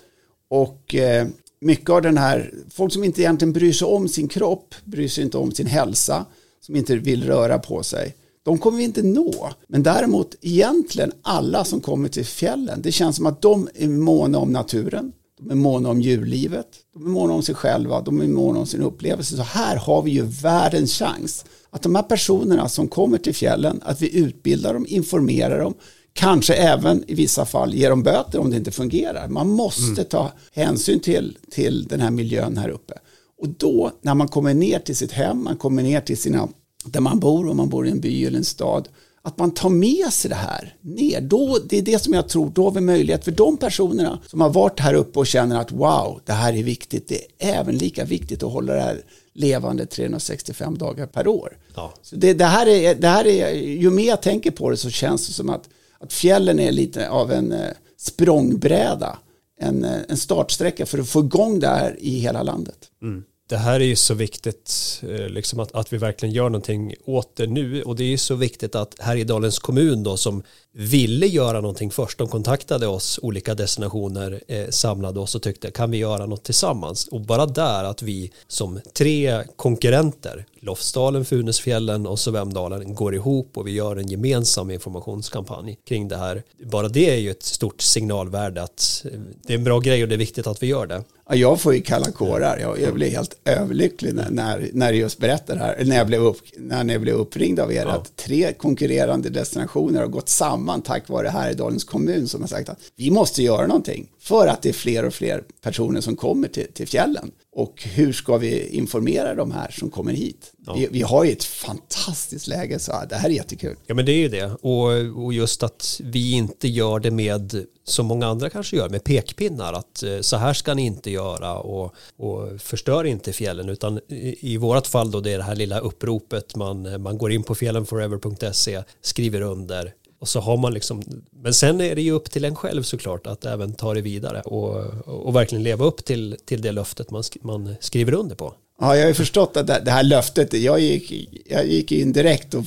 Och 0.49 0.95
eh, 0.95 1.27
mycket 1.61 1.91
av 1.91 2.03
den 2.03 2.19
här, 2.19 2.55
folk 2.71 2.93
som 2.93 3.05
inte 3.05 3.23
egentligen 3.23 3.53
bryr 3.53 3.73
sig 3.73 3.87
om 3.87 4.09
sin 4.09 4.29
kropp, 4.29 4.75
bryr 4.85 5.09
sig 5.09 5.25
inte 5.25 5.39
om 5.39 5.53
sin 5.53 5.67
hälsa, 5.67 6.27
som 6.61 6.77
inte 6.77 6.97
vill 6.97 7.25
röra 7.27 7.59
på 7.59 7.83
sig. 7.83 8.15
De 8.43 8.59
kommer 8.59 8.79
vi 8.79 8.85
inte 8.85 9.03
nå. 9.03 9.51
Men 9.69 9.83
däremot 9.83 10.35
egentligen 10.41 11.13
alla 11.23 11.65
som 11.65 11.81
kommer 11.81 12.09
till 12.09 12.25
fjällen, 12.25 12.83
det 12.83 12.93
känns 12.93 13.17
som 13.17 13.27
att 13.27 13.43
de 13.43 13.69
är 13.75 13.89
måna 13.89 14.39
om 14.39 14.53
naturen. 14.53 15.13
De 15.39 15.51
är 15.51 15.55
måna 15.55 15.89
om 15.89 16.01
djurlivet. 16.01 16.67
De 16.95 17.07
är 17.07 17.11
måna 17.11 17.33
om 17.33 17.43
sig 17.43 17.55
själva. 17.55 18.01
De 18.01 18.21
är 18.21 18.27
måna 18.27 18.59
om 18.59 18.67
sin 18.67 18.83
upplevelse. 18.83 19.37
Så 19.37 19.43
här 19.43 19.77
har 19.77 20.03
vi 20.03 20.11
ju 20.11 20.23
världens 20.23 20.99
chans. 20.99 21.45
Att 21.71 21.83
de 21.83 21.95
här 21.95 22.03
personerna 22.03 22.69
som 22.69 22.89
kommer 22.89 23.19
till 23.19 23.35
fjällen, 23.35 23.81
att 23.85 24.03
vi 24.03 24.17
utbildar 24.17 24.75
dem, 24.75 24.87
informerar 24.89 25.61
dem, 25.61 25.75
kanske 26.13 26.55
även 26.55 27.05
i 27.11 27.15
vissa 27.15 27.47
fall 27.47 27.75
ger 27.75 27.91
dem 27.91 28.03
böter 28.03 28.39
om 28.39 28.51
det 28.51 28.57
inte 28.57 28.71
fungerar. 28.71 29.29
Man 29.29 29.49
måste 29.49 29.93
mm. 29.93 30.05
ta 30.05 30.33
hänsyn 30.53 31.01
till, 31.01 31.39
till 31.51 31.85
den 31.85 32.01
här 32.01 32.11
miljön 32.11 32.57
här 32.57 32.69
uppe. 32.69 32.95
Och 33.39 33.49
då 33.49 33.93
när 34.03 34.15
man 34.15 34.29
kommer 34.29 34.55
ner 34.55 34.79
till 34.79 34.97
sitt 34.97 35.13
hem, 35.13 35.45
man 35.45 35.57
kommer 35.57 35.83
ner 35.83 36.01
till 36.01 36.19
sina, 36.19 36.49
där 36.85 37.01
man 37.01 37.21
bor, 37.21 37.49
om 37.49 37.57
man 37.57 37.69
bor 37.69 37.87
i 37.87 37.91
en 37.91 38.01
by 38.01 38.25
eller 38.25 38.39
en 38.39 38.45
stad, 38.45 38.89
att 39.23 39.39
man 39.39 39.51
tar 39.51 39.69
med 39.69 40.13
sig 40.13 40.29
det 40.29 40.35
här 40.35 40.77
ner. 40.81 41.21
Då, 41.21 41.59
det 41.69 41.79
är 41.79 41.83
det 41.83 42.03
som 42.03 42.15
jag 42.15 42.29
tror, 42.29 42.51
då 42.55 42.65
har 42.65 42.71
vi 42.71 42.81
möjlighet 42.81 43.25
för 43.25 43.33
de 43.33 43.57
personerna 43.57 44.19
som 44.27 44.41
har 44.41 44.51
varit 44.51 44.81
här 44.81 44.95
uppe 44.95 45.19
och 45.19 45.27
känner 45.27 45.61
att 45.61 45.73
wow, 45.73 46.21
det 46.25 46.33
här 46.33 46.53
är 46.53 46.63
viktigt. 46.63 47.09
Det 47.09 47.15
är 47.15 47.61
även 47.61 47.79
lika 47.79 48.05
viktigt 48.05 48.43
att 48.43 48.53
hålla 48.53 48.75
det 48.75 48.81
här 48.81 49.03
levande 49.33 49.87
365 49.87 50.79
dagar 50.79 51.07
per 51.07 51.29
år. 51.29 51.57
Ja. 51.75 51.93
Så 52.03 52.17
det, 52.17 52.35
det, 52.35 52.45
här 52.45 52.67
är, 52.67 52.95
det 52.95 53.09
här 53.09 53.27
är, 53.27 53.51
ju 53.53 53.91
mer 53.91 54.09
jag 54.09 54.23
tänker 54.23 54.51
på 54.51 54.71
det 54.71 54.77
så 54.77 54.91
känns 54.91 55.27
det 55.27 55.33
som 55.33 55.51
att, 55.51 55.69
att 56.01 56.13
fjällen 56.13 56.59
är 56.59 56.73
lite 56.73 57.11
av 57.11 57.33
en 57.33 57.53
eh, 57.53 57.71
språngbräda 57.97 59.19
en, 59.61 59.85
eh, 59.85 60.01
en 60.09 60.17
startsträcka 60.17 60.87
för 60.87 60.99
att 60.99 61.09
få 61.09 61.21
igång 61.21 61.61
det 61.61 61.69
här 61.69 61.97
i 61.99 62.19
hela 62.19 62.43
landet. 62.43 62.91
Mm. 63.03 63.25
det 63.49 63.57
här 63.57 63.81
är 63.81 63.85
ju 63.85 63.97
så 63.97 64.15
viktigt 64.15 65.01
eh, 65.03 65.29
liksom 65.29 65.61
att, 65.61 65.75
att 65.75 65.93
vi 65.93 65.97
verkligen 65.97 66.35
gör 66.35 66.49
någonting 66.49 66.95
åt 67.05 67.37
det 67.37 67.47
nu 67.47 67.83
och 67.83 67.97
det 67.97 68.05
är 68.05 68.09
ju 68.09 68.19
så 68.19 68.35
viktigt 68.35 68.75
att 68.75 68.95
Härjedalens 68.99 69.59
kommun 69.59 70.03
då 70.03 70.17
som 70.17 70.43
ville 70.79 71.27
göra 71.27 71.61
någonting 71.61 71.91
först, 71.91 72.19
de 72.19 72.29
kontaktade 72.29 72.87
oss, 72.87 73.21
olika 73.23 73.55
destinationer 73.55 74.41
eh, 74.49 74.69
samlade 74.69 75.21
oss 75.21 75.35
och 75.35 75.43
tyckte 75.43 75.71
kan 75.71 75.91
vi 75.91 75.97
göra 75.99 76.27
något 76.27 76.45
tillsammans 76.45 77.09
och 77.09 77.21
bara 77.21 77.47
där 77.47 77.85
att 77.85 78.03
vi 78.03 78.33
som 78.49 78.81
tre 78.93 79.45
konkurrenter 79.57 80.47
Lofsdalen, 80.61 81.25
Funäsfjällen 81.25 82.07
och 82.07 82.19
så 82.19 82.31
Vemdalen 82.31 82.95
går 82.95 83.15
ihop 83.15 83.59
och 83.59 83.67
vi 83.67 83.71
gör 83.71 83.97
en 83.97 84.09
gemensam 84.09 84.71
informationskampanj 84.71 85.79
kring 85.89 86.09
det 86.09 86.17
här. 86.17 86.43
Bara 86.65 86.89
det 86.89 87.11
är 87.11 87.17
ju 87.17 87.31
ett 87.31 87.43
stort 87.43 87.83
signalvärde 87.83 88.63
att 88.63 89.05
eh, 89.05 89.21
det 89.47 89.53
är 89.53 89.59
en 89.59 89.65
bra 89.65 89.79
grej 89.79 90.03
och 90.03 90.09
det 90.09 90.15
är 90.15 90.19
viktigt 90.19 90.47
att 90.47 90.63
vi 90.63 90.67
gör 90.67 90.87
det. 90.87 91.05
Ja, 91.29 91.35
jag 91.35 91.61
får 91.61 91.75
ju 91.75 91.81
kalla 91.81 92.11
kårar. 92.11 92.59
Jag, 92.59 92.81
jag 92.81 92.95
blir 92.95 93.11
helt 93.11 93.37
överlycklig 93.45 94.15
när, 94.15 94.31
när, 94.31 94.71
när 94.73 94.93
just 94.93 95.19
berättar 95.19 95.55
det 95.55 95.61
här. 95.61 95.85
När 95.85 95.97
jag 95.97 96.07
blev, 96.07 96.23
upp, 96.23 96.39
när 96.57 96.93
jag 96.93 97.01
blev 97.01 97.15
uppringd 97.15 97.61
av 97.61 97.73
er 97.73 97.85
ja. 97.87 97.93
att 97.93 98.17
tre 98.17 98.53
konkurrerande 98.53 99.29
destinationer 99.29 100.01
har 100.01 100.07
gått 100.07 100.29
samman 100.29 100.68
tack 100.85 101.09
vare 101.09 101.29
Härjedalens 101.29 101.85
kommun 101.85 102.29
som 102.29 102.41
har 102.41 102.49
sagt 102.49 102.69
att 102.69 102.79
vi 102.97 103.11
måste 103.11 103.43
göra 103.43 103.67
någonting 103.67 104.09
för 104.21 104.47
att 104.47 104.63
det 104.63 104.69
är 104.69 104.73
fler 104.73 105.05
och 105.05 105.15
fler 105.15 105.45
personer 105.61 106.01
som 106.01 106.17
kommer 106.17 106.49
till, 106.49 106.73
till 106.73 106.89
fjällen. 106.89 107.31
Och 107.53 107.83
hur 107.83 108.13
ska 108.13 108.37
vi 108.37 108.69
informera 108.69 109.35
de 109.35 109.53
här 109.53 109.71
som 109.71 109.91
kommer 109.91 110.13
hit? 110.13 110.53
Ja. 110.67 110.75
Vi, 110.75 110.89
vi, 110.91 111.03
har 111.03 111.25
ju 111.25 111.33
ett 111.33 111.45
fantastiskt 111.45 112.47
läge 112.47 112.79
så 112.79 112.93
det 113.09 113.17
här 113.17 113.29
är 113.29 113.33
jättekul. 113.33 113.77
Ja 113.87 113.95
men 113.95 114.07
det 114.07 114.13
är 114.13 114.19
ju 114.19 114.29
det 114.29 114.45
och, 114.45 115.25
och 115.25 115.33
just 115.33 115.63
att 115.63 116.01
vi 116.05 116.33
inte 116.33 116.69
gör 116.69 117.01
det 117.01 117.11
med 117.11 117.67
som 117.85 118.07
många 118.07 118.27
andra 118.27 118.51
kanske 118.51 118.77
gör 118.77 118.89
med 118.89 119.05
pekpinnar 119.05 119.73
att 119.73 120.03
eh, 120.03 120.21
så 120.21 120.37
här 120.37 120.55
ska 120.55 120.75
ni 120.75 120.87
inte 120.87 121.11
göra 121.11 121.59
och, 121.59 121.95
och 122.17 122.61
förstör 122.61 123.05
inte 123.05 123.33
fjällen 123.33 123.69
utan 123.69 124.01
i, 124.09 124.53
i 124.55 124.57
vårat 124.57 124.87
fall 124.87 125.11
då 125.11 125.21
det 125.21 125.33
är 125.33 125.39
det 125.39 125.45
här 125.45 125.57
lilla 125.57 125.79
uppropet 125.79 126.57
man, 126.57 127.03
man 127.03 127.19
går 127.19 127.33
in 127.33 127.43
på 127.43 127.55
fjällenforever.se 127.55 128.83
skriver 129.01 129.41
under 129.41 129.95
och 130.21 130.29
så 130.29 130.41
har 130.41 130.57
man 130.57 130.75
liksom, 130.75 131.03
men 131.43 131.55
sen 131.55 131.81
är 131.81 131.95
det 131.95 132.03
ju 132.03 132.13
upp 132.13 132.31
till 132.31 132.45
en 132.45 132.57
själv 132.57 132.83
såklart 132.83 133.27
att 133.27 133.45
även 133.45 133.75
ta 133.75 133.95
det 133.95 134.01
vidare 134.01 134.41
och, 134.41 134.85
och 135.07 135.37
verkligen 135.37 135.63
leva 135.63 135.85
upp 135.85 136.05
till, 136.05 136.37
till 136.45 136.63
det 136.63 136.73
löftet 136.73 137.11
man, 137.11 137.23
man 137.43 137.75
skriver 137.81 138.15
under 138.15 138.37
på. 138.37 138.55
Ja, 138.81 138.97
jag 138.97 139.03
har 139.03 139.09
ju 139.09 139.15
förstått 139.15 139.57
att 139.57 139.67
det 139.67 139.91
här 139.91 140.03
löftet, 140.03 140.53
jag 140.53 140.81
gick, 140.81 141.29
jag 141.47 141.67
gick 141.67 141.93
in 141.93 142.13
direkt 142.13 142.55
och 142.55 142.65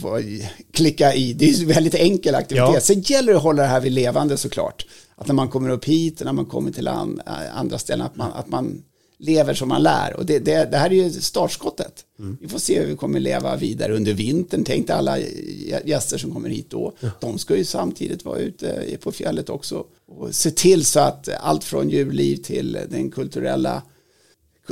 klicka 0.74 1.14
i, 1.14 1.34
det 1.34 1.50
är 1.50 1.62
en 1.62 1.68
väldigt 1.68 1.96
enkel 1.96 2.36
aktivitet. 2.36 2.74
Ja. 2.74 2.82
Sen 2.82 3.02
gäller 3.02 3.32
det 3.32 3.38
att 3.38 3.44
hålla 3.44 3.62
det 3.62 3.68
här 3.68 3.80
vid 3.80 3.92
levande 3.92 4.38
såklart. 4.38 4.86
Att 5.16 5.28
när 5.28 5.34
man 5.34 5.50
kommer 5.50 5.70
upp 5.70 5.86
hit, 5.86 6.22
när 6.26 6.34
man 6.34 6.46
kommer 6.46 6.72
till 6.72 6.88
andra 7.54 7.78
ställen, 7.78 8.06
att 8.06 8.16
man, 8.16 8.32
att 8.34 8.50
man 8.50 8.82
lever 9.22 9.54
som 9.54 9.70
man 9.70 9.84
lär. 9.84 10.16
Och 10.18 10.26
det, 10.26 10.40
det, 10.40 10.72
det 10.72 10.78
här 10.78 10.90
är 10.90 10.94
ju 10.94 11.12
startskottet. 11.12 12.06
Mm. 12.20 12.38
Vi 12.42 12.48
får 12.48 12.60
se 12.60 12.80
hur 12.80 12.88
vi 12.88 12.96
kommer 12.96 13.20
leva 13.20 13.56
vidare 13.56 13.96
under 13.96 14.14
vintern. 14.14 14.64
Tänk 14.64 14.88
dig 14.88 14.96
alla 14.96 15.18
gäster 15.86 16.18
som 16.18 16.34
kommer 16.34 16.50
hit 16.50 16.70
då. 16.70 16.94
Ja. 17.00 17.10
De 17.20 17.38
ska 17.38 17.58
ju 17.58 17.66
samtidigt 17.66 18.26
vara 18.26 18.40
ute 18.40 18.98
på 19.04 19.12
fjället 19.12 19.50
också. 19.50 19.86
Och 20.08 20.36
se 20.36 20.52
till 20.52 20.86
så 20.86 21.00
att 21.00 21.30
allt 21.40 21.64
från 21.64 21.90
djurliv 21.90 22.36
till 22.36 22.78
den 22.90 23.12
kulturella 23.12 23.84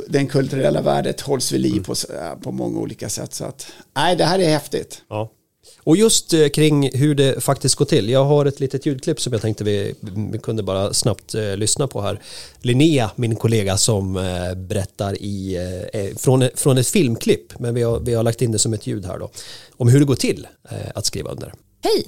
den 0.08 0.26
kulturella 0.26 0.82
värdet 0.82 1.20
hålls 1.20 1.52
vid 1.52 1.60
liv 1.60 1.72
mm. 1.72 1.82
på, 1.82 1.94
på 2.42 2.52
många 2.52 2.80
olika 2.80 3.08
sätt. 3.08 3.34
Så 3.34 3.44
att, 3.44 3.72
nej, 3.96 4.16
det 4.16 4.24
här 4.24 4.38
är 4.38 4.48
häftigt. 4.48 5.02
Ja. 5.08 5.30
Och 5.78 5.96
just 5.96 6.32
eh, 6.32 6.48
kring 6.48 6.90
hur 6.96 7.14
det 7.14 7.44
faktiskt 7.44 7.74
går 7.74 7.84
till. 7.84 8.08
Jag 8.08 8.24
har 8.24 8.46
ett 8.46 8.60
litet 8.60 8.86
ljudklipp 8.86 9.20
som 9.20 9.32
jag 9.32 9.42
tänkte 9.42 9.64
vi, 9.64 9.94
vi 10.32 10.38
kunde 10.38 10.62
bara 10.62 10.94
snabbt 10.94 11.34
eh, 11.34 11.56
lyssna 11.56 11.86
på 11.86 12.00
här. 12.00 12.20
Linnea, 12.60 13.10
min 13.16 13.36
kollega 13.36 13.76
som 13.76 14.16
eh, 14.16 14.54
berättar 14.54 15.22
i, 15.22 15.56
eh, 15.56 16.00
eh, 16.00 16.16
från, 16.16 16.48
från 16.54 16.78
ett 16.78 16.88
filmklipp, 16.88 17.58
men 17.58 17.74
vi 17.74 17.82
har, 17.82 18.00
vi 18.00 18.14
har 18.14 18.22
lagt 18.22 18.42
in 18.42 18.52
det 18.52 18.58
som 18.58 18.74
ett 18.74 18.86
ljud 18.86 19.06
här 19.06 19.18
då, 19.18 19.30
om 19.76 19.88
hur 19.88 19.98
det 20.00 20.06
går 20.06 20.14
till 20.14 20.46
eh, 20.70 20.78
att 20.94 21.06
skriva 21.06 21.30
under. 21.30 21.52
Hej! 21.82 22.06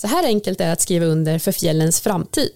Så 0.00 0.06
här 0.06 0.24
enkelt 0.24 0.60
är 0.60 0.66
det 0.66 0.72
att 0.72 0.80
skriva 0.80 1.06
under 1.06 1.38
för 1.38 1.52
fjällens 1.52 2.00
framtid. 2.00 2.52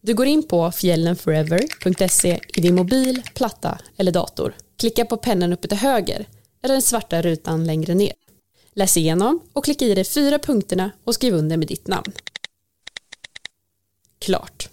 Du 0.00 0.14
går 0.14 0.26
in 0.26 0.42
på 0.42 0.72
fjällenforever.se 0.72 2.40
i 2.56 2.60
din 2.60 2.74
mobil, 2.74 3.22
platta 3.34 3.78
eller 3.96 4.12
dator. 4.12 4.54
Klicka 4.78 5.04
på 5.04 5.16
pennan 5.16 5.52
uppe 5.52 5.68
till 5.68 5.78
höger 5.78 6.26
eller 6.62 6.74
den 6.74 6.82
svarta 6.82 7.22
rutan 7.22 7.64
längre 7.66 7.94
ner. 7.94 8.12
Läs 8.76 8.96
igenom 8.96 9.40
och 9.52 9.64
klicka 9.64 9.84
i 9.84 9.94
de 9.94 10.04
fyra 10.04 10.38
punkterna 10.38 10.90
och 11.04 11.14
skriv 11.14 11.34
under 11.34 11.56
med 11.56 11.68
ditt 11.68 11.86
namn. 11.86 12.12
Klart. 14.18 14.68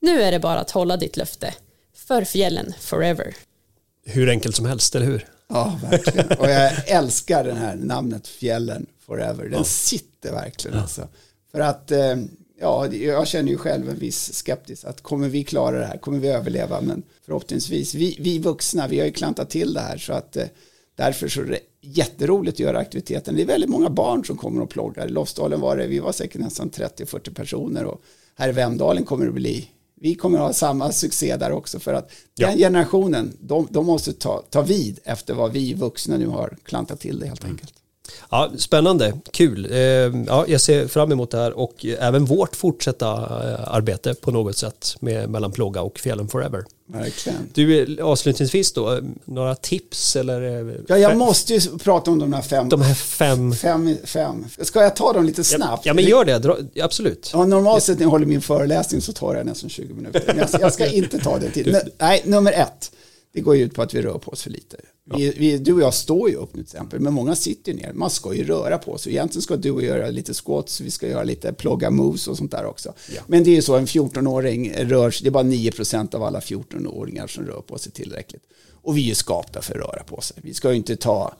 Nu 0.00 0.22
är 0.22 0.32
det 0.32 0.38
bara 0.38 0.60
att 0.60 0.70
hålla 0.70 0.96
ditt 0.96 1.16
löfte. 1.16 1.54
För 1.94 2.24
fjällen 2.24 2.74
forever. 2.80 3.36
Hur 4.04 4.28
enkelt 4.28 4.56
som 4.56 4.66
helst, 4.66 4.94
eller 4.94 5.06
hur? 5.06 5.26
Ja, 5.48 5.80
verkligen. 5.90 6.38
Och 6.38 6.50
jag 6.50 6.88
älskar 6.88 7.44
det 7.44 7.54
här 7.54 7.76
namnet 7.76 8.28
Fjällen 8.28 8.86
forever. 9.06 9.44
Den 9.44 9.52
ja. 9.52 9.64
sitter 9.64 10.32
verkligen. 10.32 10.76
Ja. 10.76 10.82
Alltså. 10.82 11.08
För 11.52 11.60
att, 11.60 11.90
eh, 11.90 12.16
ja, 12.60 12.86
jag 12.86 13.28
känner 13.28 13.50
ju 13.50 13.58
själv 13.58 13.88
en 13.88 13.98
viss 13.98 14.34
skeptisk. 14.34 14.84
Att 14.84 15.00
kommer 15.00 15.28
vi 15.28 15.44
klara 15.44 15.78
det 15.78 15.86
här? 15.86 15.98
Kommer 15.98 16.18
vi 16.18 16.28
överleva? 16.28 16.80
Men 16.80 17.02
förhoppningsvis, 17.24 17.94
vi, 17.94 18.16
vi 18.20 18.38
vuxna, 18.38 18.88
vi 18.88 18.98
har 18.98 19.06
ju 19.06 19.12
klantat 19.12 19.50
till 19.50 19.74
det 19.74 19.80
här. 19.80 19.98
Så 19.98 20.12
att 20.12 20.36
eh, 20.36 20.46
därför 20.96 21.28
så 21.28 21.42
jätteroligt 21.84 22.54
att 22.54 22.60
göra 22.60 22.78
aktiviteten. 22.78 23.36
Det 23.36 23.42
är 23.42 23.46
väldigt 23.46 23.70
många 23.70 23.90
barn 23.90 24.24
som 24.24 24.36
kommer 24.36 24.62
och 24.62 24.70
ploggar. 24.70 25.06
I 25.06 25.10
Lofsdalen 25.10 25.60
var 25.60 25.76
det, 25.76 25.86
vi 25.86 25.98
var 25.98 26.12
säkert 26.12 26.40
nästan 26.40 26.70
30-40 26.70 27.34
personer 27.34 27.84
och 27.84 28.02
här 28.34 28.48
i 28.48 28.52
Vemdalen 28.52 29.04
kommer 29.04 29.26
det 29.26 29.32
bli 29.32 29.68
vi 30.04 30.14
kommer 30.14 30.38
ha 30.38 30.52
samma 30.52 30.92
succé 30.92 31.36
där 31.36 31.52
också 31.52 31.78
för 31.78 31.94
att 31.94 32.10
ja. 32.34 32.48
den 32.48 32.58
generationen, 32.58 33.36
de, 33.40 33.68
de 33.70 33.86
måste 33.86 34.12
ta, 34.12 34.42
ta 34.50 34.62
vid 34.62 34.98
efter 35.04 35.34
vad 35.34 35.52
vi 35.52 35.74
vuxna 35.74 36.16
nu 36.16 36.26
har 36.26 36.56
klantat 36.62 37.00
till 37.00 37.18
det 37.18 37.26
helt 37.26 37.42
mm. 37.42 37.52
enkelt. 37.52 37.74
Ja, 38.30 38.50
spännande, 38.56 39.12
kul. 39.30 39.68
Eh, 39.70 39.78
ja, 40.26 40.44
jag 40.48 40.60
ser 40.60 40.88
fram 40.88 41.12
emot 41.12 41.30
det 41.30 41.38
här 41.38 41.52
och 41.52 41.84
även 41.84 42.24
vårt 42.24 42.56
fortsätta 42.56 43.12
eh, 43.12 43.74
arbete 43.74 44.14
på 44.14 44.30
något 44.30 44.56
sätt 44.56 44.96
med 45.00 45.30
mellan 45.30 45.52
Plåga 45.52 45.82
och 45.82 45.98
Fjällen 45.98 46.28
Forever. 46.28 46.64
Verkligen. 46.86 47.48
Du, 47.54 47.98
avslutningsvis 48.02 48.72
då, 48.72 49.00
några 49.24 49.54
tips 49.54 50.16
eller? 50.16 50.68
Eh, 50.70 50.74
ja, 50.86 50.98
jag 50.98 51.16
måste 51.16 51.54
ju 51.54 51.78
prata 51.78 52.10
om 52.10 52.18
de 52.18 52.32
här 52.32 52.42
fem. 52.42 52.68
De 52.68 52.82
här 52.82 52.94
fem. 52.94 53.52
Fem, 53.52 53.96
fem. 54.04 54.44
Ska 54.60 54.82
jag 54.82 54.96
ta 54.96 55.12
dem 55.12 55.24
lite 55.24 55.44
snabbt? 55.44 55.86
Ja, 55.86 55.94
men 55.94 56.04
gör 56.04 56.24
det, 56.24 56.82
absolut. 56.82 57.30
Ja, 57.32 57.46
normalt 57.46 57.82
sett 57.82 57.98
när 57.98 58.04
jag 58.04 58.10
håller 58.10 58.26
min 58.26 58.40
föreläsning 58.40 59.00
så 59.00 59.12
tar 59.12 59.34
jag 59.34 59.46
nästan 59.46 59.70
20 59.70 59.94
minuter. 59.94 60.22
Men 60.26 60.38
jag, 60.38 60.48
jag 60.60 60.72
ska 60.72 60.86
inte 60.86 61.18
ta 61.18 61.38
det 61.38 61.50
till. 61.50 61.78
Nej, 61.98 62.22
nummer 62.24 62.52
ett. 62.52 62.90
Det 63.34 63.40
går 63.40 63.56
ju 63.56 63.62
ut 63.62 63.74
på 63.74 63.82
att 63.82 63.94
vi 63.94 64.02
rör 64.02 64.18
på 64.18 64.30
oss 64.30 64.42
för 64.42 64.50
lite. 64.50 64.76
Vi, 65.16 65.30
vi, 65.30 65.58
du 65.58 65.72
och 65.72 65.80
jag 65.80 65.94
står 65.94 66.30
ju 66.30 66.36
upp 66.36 66.54
nu 66.54 66.62
till 66.62 66.74
exempel, 66.74 67.00
men 67.00 67.12
många 67.12 67.36
sitter 67.36 67.72
ju 67.72 67.78
ner. 67.78 67.92
Man 67.92 68.10
ska 68.10 68.34
ju 68.34 68.44
röra 68.44 68.78
på 68.78 68.98
sig. 68.98 69.12
Egentligen 69.12 69.42
ska 69.42 69.56
du 69.56 69.70
och 69.70 69.82
jag 69.82 69.98
göra 69.98 70.10
lite 70.10 70.34
squats, 70.34 70.80
vi 70.80 70.90
ska 70.90 71.08
göra 71.08 71.24
lite 71.24 71.52
plogga 71.52 71.90
moves 71.90 72.28
och 72.28 72.36
sånt 72.36 72.50
där 72.50 72.64
också. 72.64 72.92
Ja. 73.14 73.22
Men 73.26 73.44
det 73.44 73.50
är 73.50 73.54
ju 73.54 73.62
så, 73.62 73.76
en 73.76 73.86
14-åring 73.86 74.72
rör 74.72 75.10
sig, 75.10 75.24
det 75.24 75.28
är 75.28 75.32
bara 75.32 75.44
9% 75.44 76.14
av 76.14 76.22
alla 76.22 76.40
14-åringar 76.40 77.26
som 77.26 77.46
rör 77.46 77.60
på 77.60 77.78
sig 77.78 77.92
tillräckligt. 77.92 78.42
Och 78.70 78.96
vi 78.96 79.02
är 79.02 79.08
ju 79.08 79.14
skapta 79.14 79.62
för 79.62 79.74
att 79.74 79.80
röra 79.80 80.02
på 80.04 80.20
sig. 80.20 80.36
Vi 80.42 80.54
ska 80.54 80.70
ju 80.70 80.76
inte 80.76 80.96
ta 80.96 81.34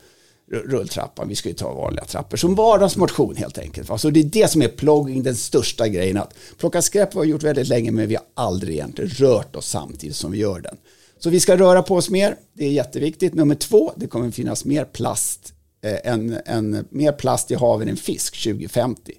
rulltrappan, 0.50 1.28
vi 1.28 1.34
ska 1.34 1.48
ju 1.48 1.54
ta 1.54 1.74
vanliga 1.74 2.04
trappor 2.04 2.36
som 2.36 2.54
vardagsmotion 2.54 3.36
helt 3.36 3.58
enkelt. 3.58 4.00
Så 4.00 4.10
det 4.10 4.20
är 4.20 4.24
det 4.24 4.50
som 4.50 4.62
är 4.62 4.68
plogging, 4.68 5.22
den 5.22 5.36
största 5.36 5.88
grejen. 5.88 6.16
Att 6.16 6.34
plocka 6.58 6.82
skräp 6.82 7.14
har 7.14 7.22
vi 7.22 7.28
gjort 7.28 7.42
väldigt 7.42 7.68
länge, 7.68 7.90
men 7.90 8.08
vi 8.08 8.14
har 8.14 8.24
aldrig 8.34 8.74
egentligen 8.74 9.10
rört 9.10 9.56
oss 9.56 9.68
samtidigt 9.68 10.16
som 10.16 10.32
vi 10.32 10.38
gör 10.38 10.60
den. 10.60 10.76
Så 11.24 11.30
vi 11.30 11.40
ska 11.40 11.56
röra 11.56 11.82
på 11.82 11.94
oss 11.94 12.10
mer, 12.10 12.36
det 12.52 12.64
är 12.64 12.70
jätteviktigt. 12.70 13.34
Nummer 13.34 13.54
två, 13.54 13.92
det 13.96 14.06
kommer 14.06 14.30
finnas 14.30 14.64
mer 14.64 14.84
plast, 14.84 15.54
eh, 15.82 16.12
en, 16.12 16.38
en, 16.46 16.84
mer 16.90 17.12
plast 17.12 17.50
i 17.50 17.54
haven 17.54 17.88
än 17.88 17.96
fisk 17.96 18.42
2050. 18.44 19.12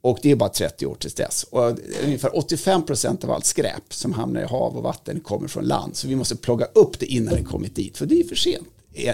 Och 0.00 0.18
det 0.22 0.30
är 0.30 0.36
bara 0.36 0.48
30 0.48 0.86
år 0.86 0.94
tills 0.94 1.14
dess. 1.14 1.42
Och 1.50 1.68
eh, 1.68 1.76
ungefär 2.04 2.28
85% 2.28 3.24
av 3.24 3.30
allt 3.30 3.44
skräp 3.44 3.94
som 3.94 4.12
hamnar 4.12 4.40
i 4.40 4.44
hav 4.44 4.76
och 4.76 4.82
vatten 4.82 5.20
kommer 5.20 5.48
från 5.48 5.64
land. 5.64 5.96
Så 5.96 6.08
vi 6.08 6.16
måste 6.16 6.36
plocka 6.36 6.64
upp 6.64 6.98
det 6.98 7.06
innan 7.06 7.34
det 7.34 7.42
kommit 7.42 7.74
dit. 7.74 7.98
För 7.98 8.06
det 8.06 8.20
är 8.20 8.24
för 8.24 8.36
sent 8.36 8.68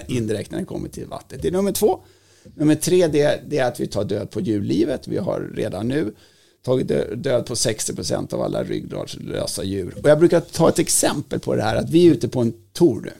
indirekt 0.07 0.51
när 0.51 0.59
det 0.59 0.65
kommer 0.65 0.89
till 0.89 1.07
vattnet. 1.07 1.43
Det 1.43 1.49
är 1.49 1.53
nummer 1.53 1.73
två. 1.73 2.01
Nummer 2.55 2.75
tre 2.75 3.07
det, 3.07 3.41
det 3.47 3.59
är 3.59 3.69
att 3.69 3.81
vi 3.81 3.87
tar 3.87 4.05
död 4.05 4.31
på 4.31 4.41
djurlivet. 4.41 5.09
Vi 5.09 5.17
har 5.17 5.53
redan 5.55 5.89
nu 5.89 6.15
tagit 6.64 6.88
död 7.22 7.46
på 7.46 7.55
60% 7.55 8.35
av 8.35 8.42
alla 8.42 8.64
ryggradslösa 8.64 9.64
djur. 9.64 9.94
Och 10.03 10.09
jag 10.09 10.18
brukar 10.18 10.40
ta 10.40 10.68
ett 10.68 10.79
exempel 10.79 11.40
på 11.40 11.55
det 11.55 11.62
här 11.62 11.77
att 11.77 11.90
vi 11.90 12.07
är 12.07 12.11
ute 12.11 12.29
på 12.29 12.40
en 12.40 12.53
tour 12.72 13.00
nu 13.00 13.12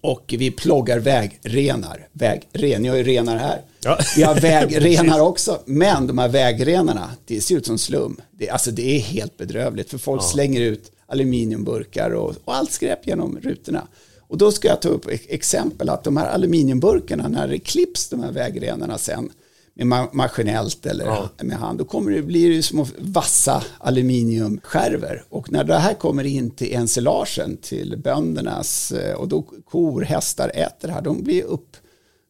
och 0.00 0.34
vi 0.38 0.50
ploggar 0.50 0.98
vägrenar. 0.98 2.08
Vägren, 2.12 2.84
jag 2.84 2.92
har 2.92 2.98
ju 2.98 3.04
renar 3.04 3.36
här. 3.36 3.62
Ja. 3.84 3.98
Vi 4.16 4.22
har 4.22 4.34
vägrenar 4.40 5.20
också, 5.20 5.60
men 5.64 6.06
de 6.06 6.18
här 6.18 6.28
vägrenarna, 6.28 7.10
det 7.26 7.40
ser 7.40 7.56
ut 7.56 7.66
som 7.66 7.78
slum. 7.78 8.20
Det, 8.32 8.50
alltså 8.50 8.70
det 8.70 8.96
är 8.96 9.00
helt 9.00 9.36
bedrövligt 9.36 9.90
för 9.90 9.98
folk 9.98 10.22
ja. 10.22 10.26
slänger 10.26 10.60
ut 10.60 10.92
aluminiumburkar 11.06 12.10
och, 12.10 12.34
och 12.44 12.54
allt 12.54 12.72
skräp 12.72 13.06
genom 13.06 13.38
rutorna. 13.42 13.86
Och 14.20 14.38
då 14.38 14.52
ska 14.52 14.68
jag 14.68 14.82
ta 14.82 14.88
upp 14.88 15.06
exempel 15.28 15.88
att 15.88 16.04
de 16.04 16.16
här 16.16 16.26
aluminiumburkarna, 16.26 17.28
när 17.28 17.48
det 17.48 17.58
klipps 17.58 18.08
de 18.08 18.22
här 18.22 18.32
vägrenarna 18.32 18.98
sen, 18.98 19.30
med 19.74 20.08
maskinellt 20.12 20.86
eller 20.86 21.04
Ja. 21.06 21.28
med 21.42 21.56
hand, 21.56 21.78
då 21.78 21.84
kommer 21.84 22.10
det 22.10 22.22
bli 22.22 22.38
ju 22.38 22.62
små 22.62 22.86
vassa 22.98 23.64
aluminiumskärvor. 23.78 25.24
Och 25.28 25.52
när 25.52 25.64
det 25.64 25.76
här 25.76 25.94
kommer 25.94 26.24
in 26.24 26.50
till 26.50 26.74
ensilagen, 26.74 27.56
till 27.56 27.96
böndernas, 27.98 28.92
eh, 28.92 29.14
och 29.14 29.28
då 29.28 29.42
kor, 29.70 30.02
hästar 30.02 30.48
äter 30.54 30.88
det 30.88 30.94
här, 30.94 31.02
de 31.02 31.22
blir 31.22 31.42
upp, 31.42 31.76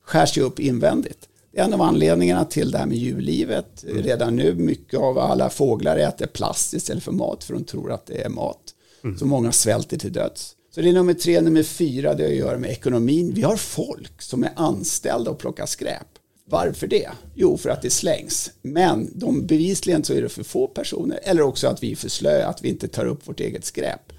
skärs 0.05 0.39
ju 0.39 0.43
upp 0.43 0.61
invändigt. 0.61 1.29
Det 1.53 1.61
är 1.61 1.65
en 1.65 1.75
av 1.75 1.83
anledningarna 1.83 2.45
till 2.45 2.71
det 2.71 2.79
här 2.79 2.87
med 2.87 2.97
djurlivet. 2.97 3.85
Redan 3.89 4.37
nu, 4.37 4.55
mycket 4.55 5.01
av 5.01 5.19
alla 5.19 5.51
fåglar 5.51 5.97
äter 5.97 6.27
plast 6.27 6.75
istället 6.75 7.03
för 7.05 7.13
mat, 7.13 7.45
för 7.45 7.55
de 7.55 7.65
tror 7.65 7.93
att 7.93 8.07
det 8.07 8.25
är 8.25 8.29
mat. 8.29 8.75
Så 9.19 9.27
många 9.27 9.53
svälter 9.53 9.99
till 9.99 10.13
döds. 10.13 10.57
Så 10.75 10.81
det 10.81 10.89
är 10.89 10.93
nummer 10.93 11.15
tre, 11.15 11.41
nummer 11.41 11.63
fyra, 11.63 12.15
det 12.15 12.23
har 12.23 12.31
att 12.31 12.37
göra 12.37 12.59
med 12.59 12.71
ekonomin. 12.71 13.33
Vi 13.35 13.43
har 13.43 13.57
folk 13.57 14.23
som 14.23 14.45
är 14.45 14.51
anställda 14.57 15.31
och 15.31 15.39
plockar 15.39 15.67
skräp. 15.67 16.07
Varför 16.51 16.87
det? 16.87 17.09
Jo, 17.35 17.57
för 17.57 17.71
att 17.71 17.83
det 17.83 17.91
slängs. 17.91 18.51
Men 18.63 19.11
de 19.15 19.47
bevisligen 19.47 20.05
så 20.05 20.13
är 20.13 20.23
det 20.23 20.29
för 20.29 20.43
få 20.43 20.67
personer. 20.67 21.21
Eller 21.23 21.43
också 21.43 21.69
att 21.69 21.83
vi 21.83 21.93
är 21.93 21.97
för 21.97 22.09
slöa, 22.09 22.47
att 22.47 22.65
vi 22.65 22.69
inte 22.69 22.89
tar 22.89 23.07
upp 23.07 23.29
vårt 23.29 23.41
eget 23.41 23.65
skräp. 23.65 24.13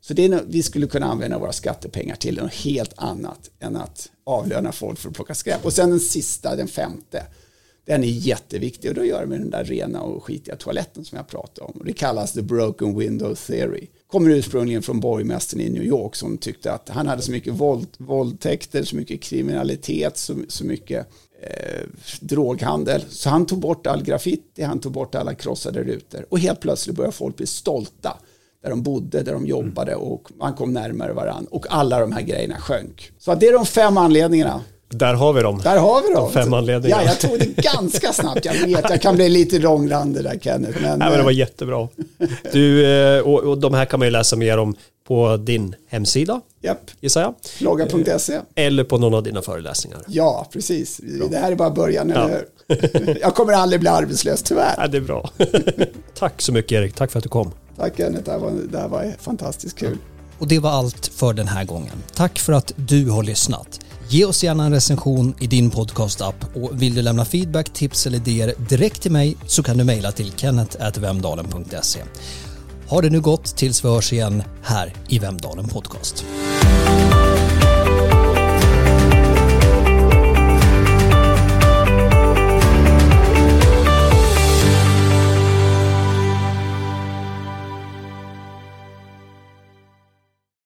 Så 0.00 0.14
det 0.14 0.24
är 0.24 0.42
vi 0.46 0.62
skulle 0.62 0.86
kunna 0.86 1.06
använda 1.06 1.38
våra 1.38 1.52
skattepengar 1.52 2.16
till 2.16 2.36
något 2.36 2.54
helt 2.54 2.92
annat 2.96 3.50
än 3.60 3.76
att 3.76 4.10
avlöna 4.24 4.72
folk 4.72 4.98
för 4.98 5.08
att 5.08 5.14
plocka 5.14 5.34
skräp. 5.34 5.64
Och 5.64 5.72
sen 5.72 5.90
den 5.90 6.00
sista, 6.00 6.56
den 6.56 6.68
femte, 6.68 7.22
den 7.84 8.04
är 8.04 8.08
jätteviktig 8.08 8.90
och 8.90 8.94
då 8.94 9.04
gör 9.04 9.20
det 9.20 9.26
med 9.26 9.40
den 9.40 9.50
där 9.50 9.64
rena 9.64 10.00
och 10.00 10.24
skitiga 10.24 10.56
toaletten 10.56 11.04
som 11.04 11.16
jag 11.16 11.28
pratade 11.28 11.66
om. 11.66 11.80
Och 11.80 11.84
det 11.84 11.92
kallas 11.92 12.32
the 12.32 12.42
broken 12.42 12.98
window 12.98 13.34
theory. 13.34 13.86
Kommer 14.06 14.30
ursprungligen 14.30 14.82
från 14.82 15.00
borgmästaren 15.00 15.64
i 15.64 15.70
New 15.70 15.84
York 15.84 16.16
som 16.16 16.38
tyckte 16.38 16.72
att 16.72 16.88
han 16.88 17.06
hade 17.06 17.22
så 17.22 17.30
mycket 17.30 17.52
våld, 17.52 17.88
våldtäkter, 17.98 18.82
så 18.82 18.96
mycket 18.96 19.22
kriminalitet, 19.22 20.18
så, 20.18 20.34
så 20.48 20.64
mycket 20.64 21.08
eh, 21.42 21.82
droghandel. 22.20 23.04
Så 23.08 23.30
han 23.30 23.46
tog 23.46 23.58
bort 23.58 23.86
all 23.86 24.02
graffiti, 24.02 24.62
han 24.62 24.78
tog 24.78 24.92
bort 24.92 25.14
alla 25.14 25.34
krossade 25.34 25.82
rutor. 25.82 26.26
Och 26.28 26.38
helt 26.38 26.60
plötsligt 26.60 26.96
började 26.96 27.16
folk 27.16 27.36
bli 27.36 27.46
stolta 27.46 28.16
där 28.62 28.70
de 28.70 28.82
bodde, 28.82 29.22
där 29.22 29.32
de 29.32 29.46
jobbade 29.46 29.94
och 29.94 30.30
man 30.38 30.54
kom 30.54 30.72
närmare 30.72 31.12
varandra. 31.12 31.48
Och 31.50 31.66
alla 31.70 32.00
de 32.00 32.12
här 32.12 32.22
grejerna 32.22 32.56
sjönk. 32.56 33.12
Så 33.18 33.34
det 33.34 33.46
är 33.46 33.52
de 33.52 33.66
fem 33.66 33.98
anledningarna. 33.98 34.60
Där 34.90 35.14
har 35.14 35.32
vi 35.32 35.42
dem. 35.42 35.60
Där 35.64 35.78
har 35.78 36.02
vi 36.02 36.14
dem. 36.14 36.30
De 36.34 36.42
fem 36.42 36.52
anledningarna. 36.54 37.02
Ja, 37.02 37.08
jag 37.08 37.20
tog 37.20 37.38
det 37.38 37.62
ganska 37.62 38.12
snabbt. 38.12 38.44
Jag 38.44 38.54
vet, 38.54 38.90
jag 38.90 39.02
kan 39.02 39.14
bli 39.16 39.28
lite 39.28 39.58
långrandig 39.58 40.24
där 40.24 40.38
Kenneth. 40.38 40.82
Men, 40.82 40.98
Nej, 40.98 41.08
men 41.08 41.18
det 41.18 41.24
var 41.24 41.30
eh, 41.30 41.36
jättebra. 41.36 41.88
Du, 42.52 42.86
eh, 42.86 43.20
och, 43.20 43.40
och 43.40 43.58
de 43.58 43.74
här 43.74 43.84
kan 43.84 44.00
man 44.00 44.06
ju 44.06 44.12
läsa 44.12 44.36
mer 44.36 44.58
om 44.58 44.76
på 45.08 45.36
din 45.36 45.74
hemsida, 45.86 46.40
japp, 46.62 46.90
gissar 47.00 47.20
jag. 47.20 47.34
logga.se. 47.58 48.40
Eller 48.54 48.84
på 48.84 48.98
någon 48.98 49.14
av 49.14 49.22
dina 49.22 49.42
föreläsningar. 49.42 50.00
Ja, 50.06 50.46
precis. 50.52 51.00
Det 51.30 51.38
här 51.38 51.52
är 51.52 51.56
bara 51.56 51.70
början, 51.70 52.10
eller 52.10 52.28
hur? 52.28 53.18
Jag 53.20 53.34
kommer 53.34 53.52
aldrig 53.52 53.80
bli 53.80 53.88
arbetslös, 53.88 54.42
tyvärr. 54.42 54.74
Ja, 54.76 54.86
det 54.86 54.96
är 54.96 55.00
bra. 55.00 55.30
Tack 56.18 56.42
så 56.42 56.52
mycket 56.52 56.72
Erik, 56.72 56.94
tack 56.94 57.10
för 57.10 57.18
att 57.18 57.22
du 57.22 57.28
kom. 57.28 57.52
Tack 57.76 57.96
Kenneth, 57.96 58.24
det 58.24 58.30
här 58.30 58.38
var, 58.38 58.52
det 58.70 58.78
här 58.78 58.88
var 58.88 59.14
fantastiskt 59.20 59.78
kul. 59.78 59.98
Och 60.38 60.48
det 60.48 60.58
var 60.58 60.70
allt 60.70 61.06
för 61.06 61.32
den 61.32 61.48
här 61.48 61.64
gången. 61.64 62.02
Tack 62.14 62.38
för 62.38 62.52
att 62.52 62.72
du 62.76 63.10
har 63.10 63.22
lyssnat. 63.22 63.80
Ge 64.08 64.24
oss 64.24 64.44
gärna 64.44 64.64
en 64.64 64.72
recension 64.72 65.34
i 65.40 65.46
din 65.46 65.70
podcastapp 65.70 66.44
och 66.54 66.82
vill 66.82 66.94
du 66.94 67.02
lämna 67.02 67.24
feedback, 67.24 67.72
tips 67.72 68.06
eller 68.06 68.16
idéer 68.16 68.54
direkt 68.68 69.02
till 69.02 69.12
mig 69.12 69.36
så 69.46 69.62
kan 69.62 69.78
du 69.78 69.84
mejla 69.84 70.12
till 70.12 70.32
kenneth.vemdalen.se. 70.36 72.00
Ha 72.88 73.00
det 73.00 73.10
nu 73.10 73.20
gott 73.20 73.44
tills 73.44 73.84
vi 73.84 73.88
hörs 73.88 74.12
igen 74.12 74.42
här 74.62 74.92
i 75.08 75.18
Vemdalen 75.18 75.68
Podcast. 75.68 76.24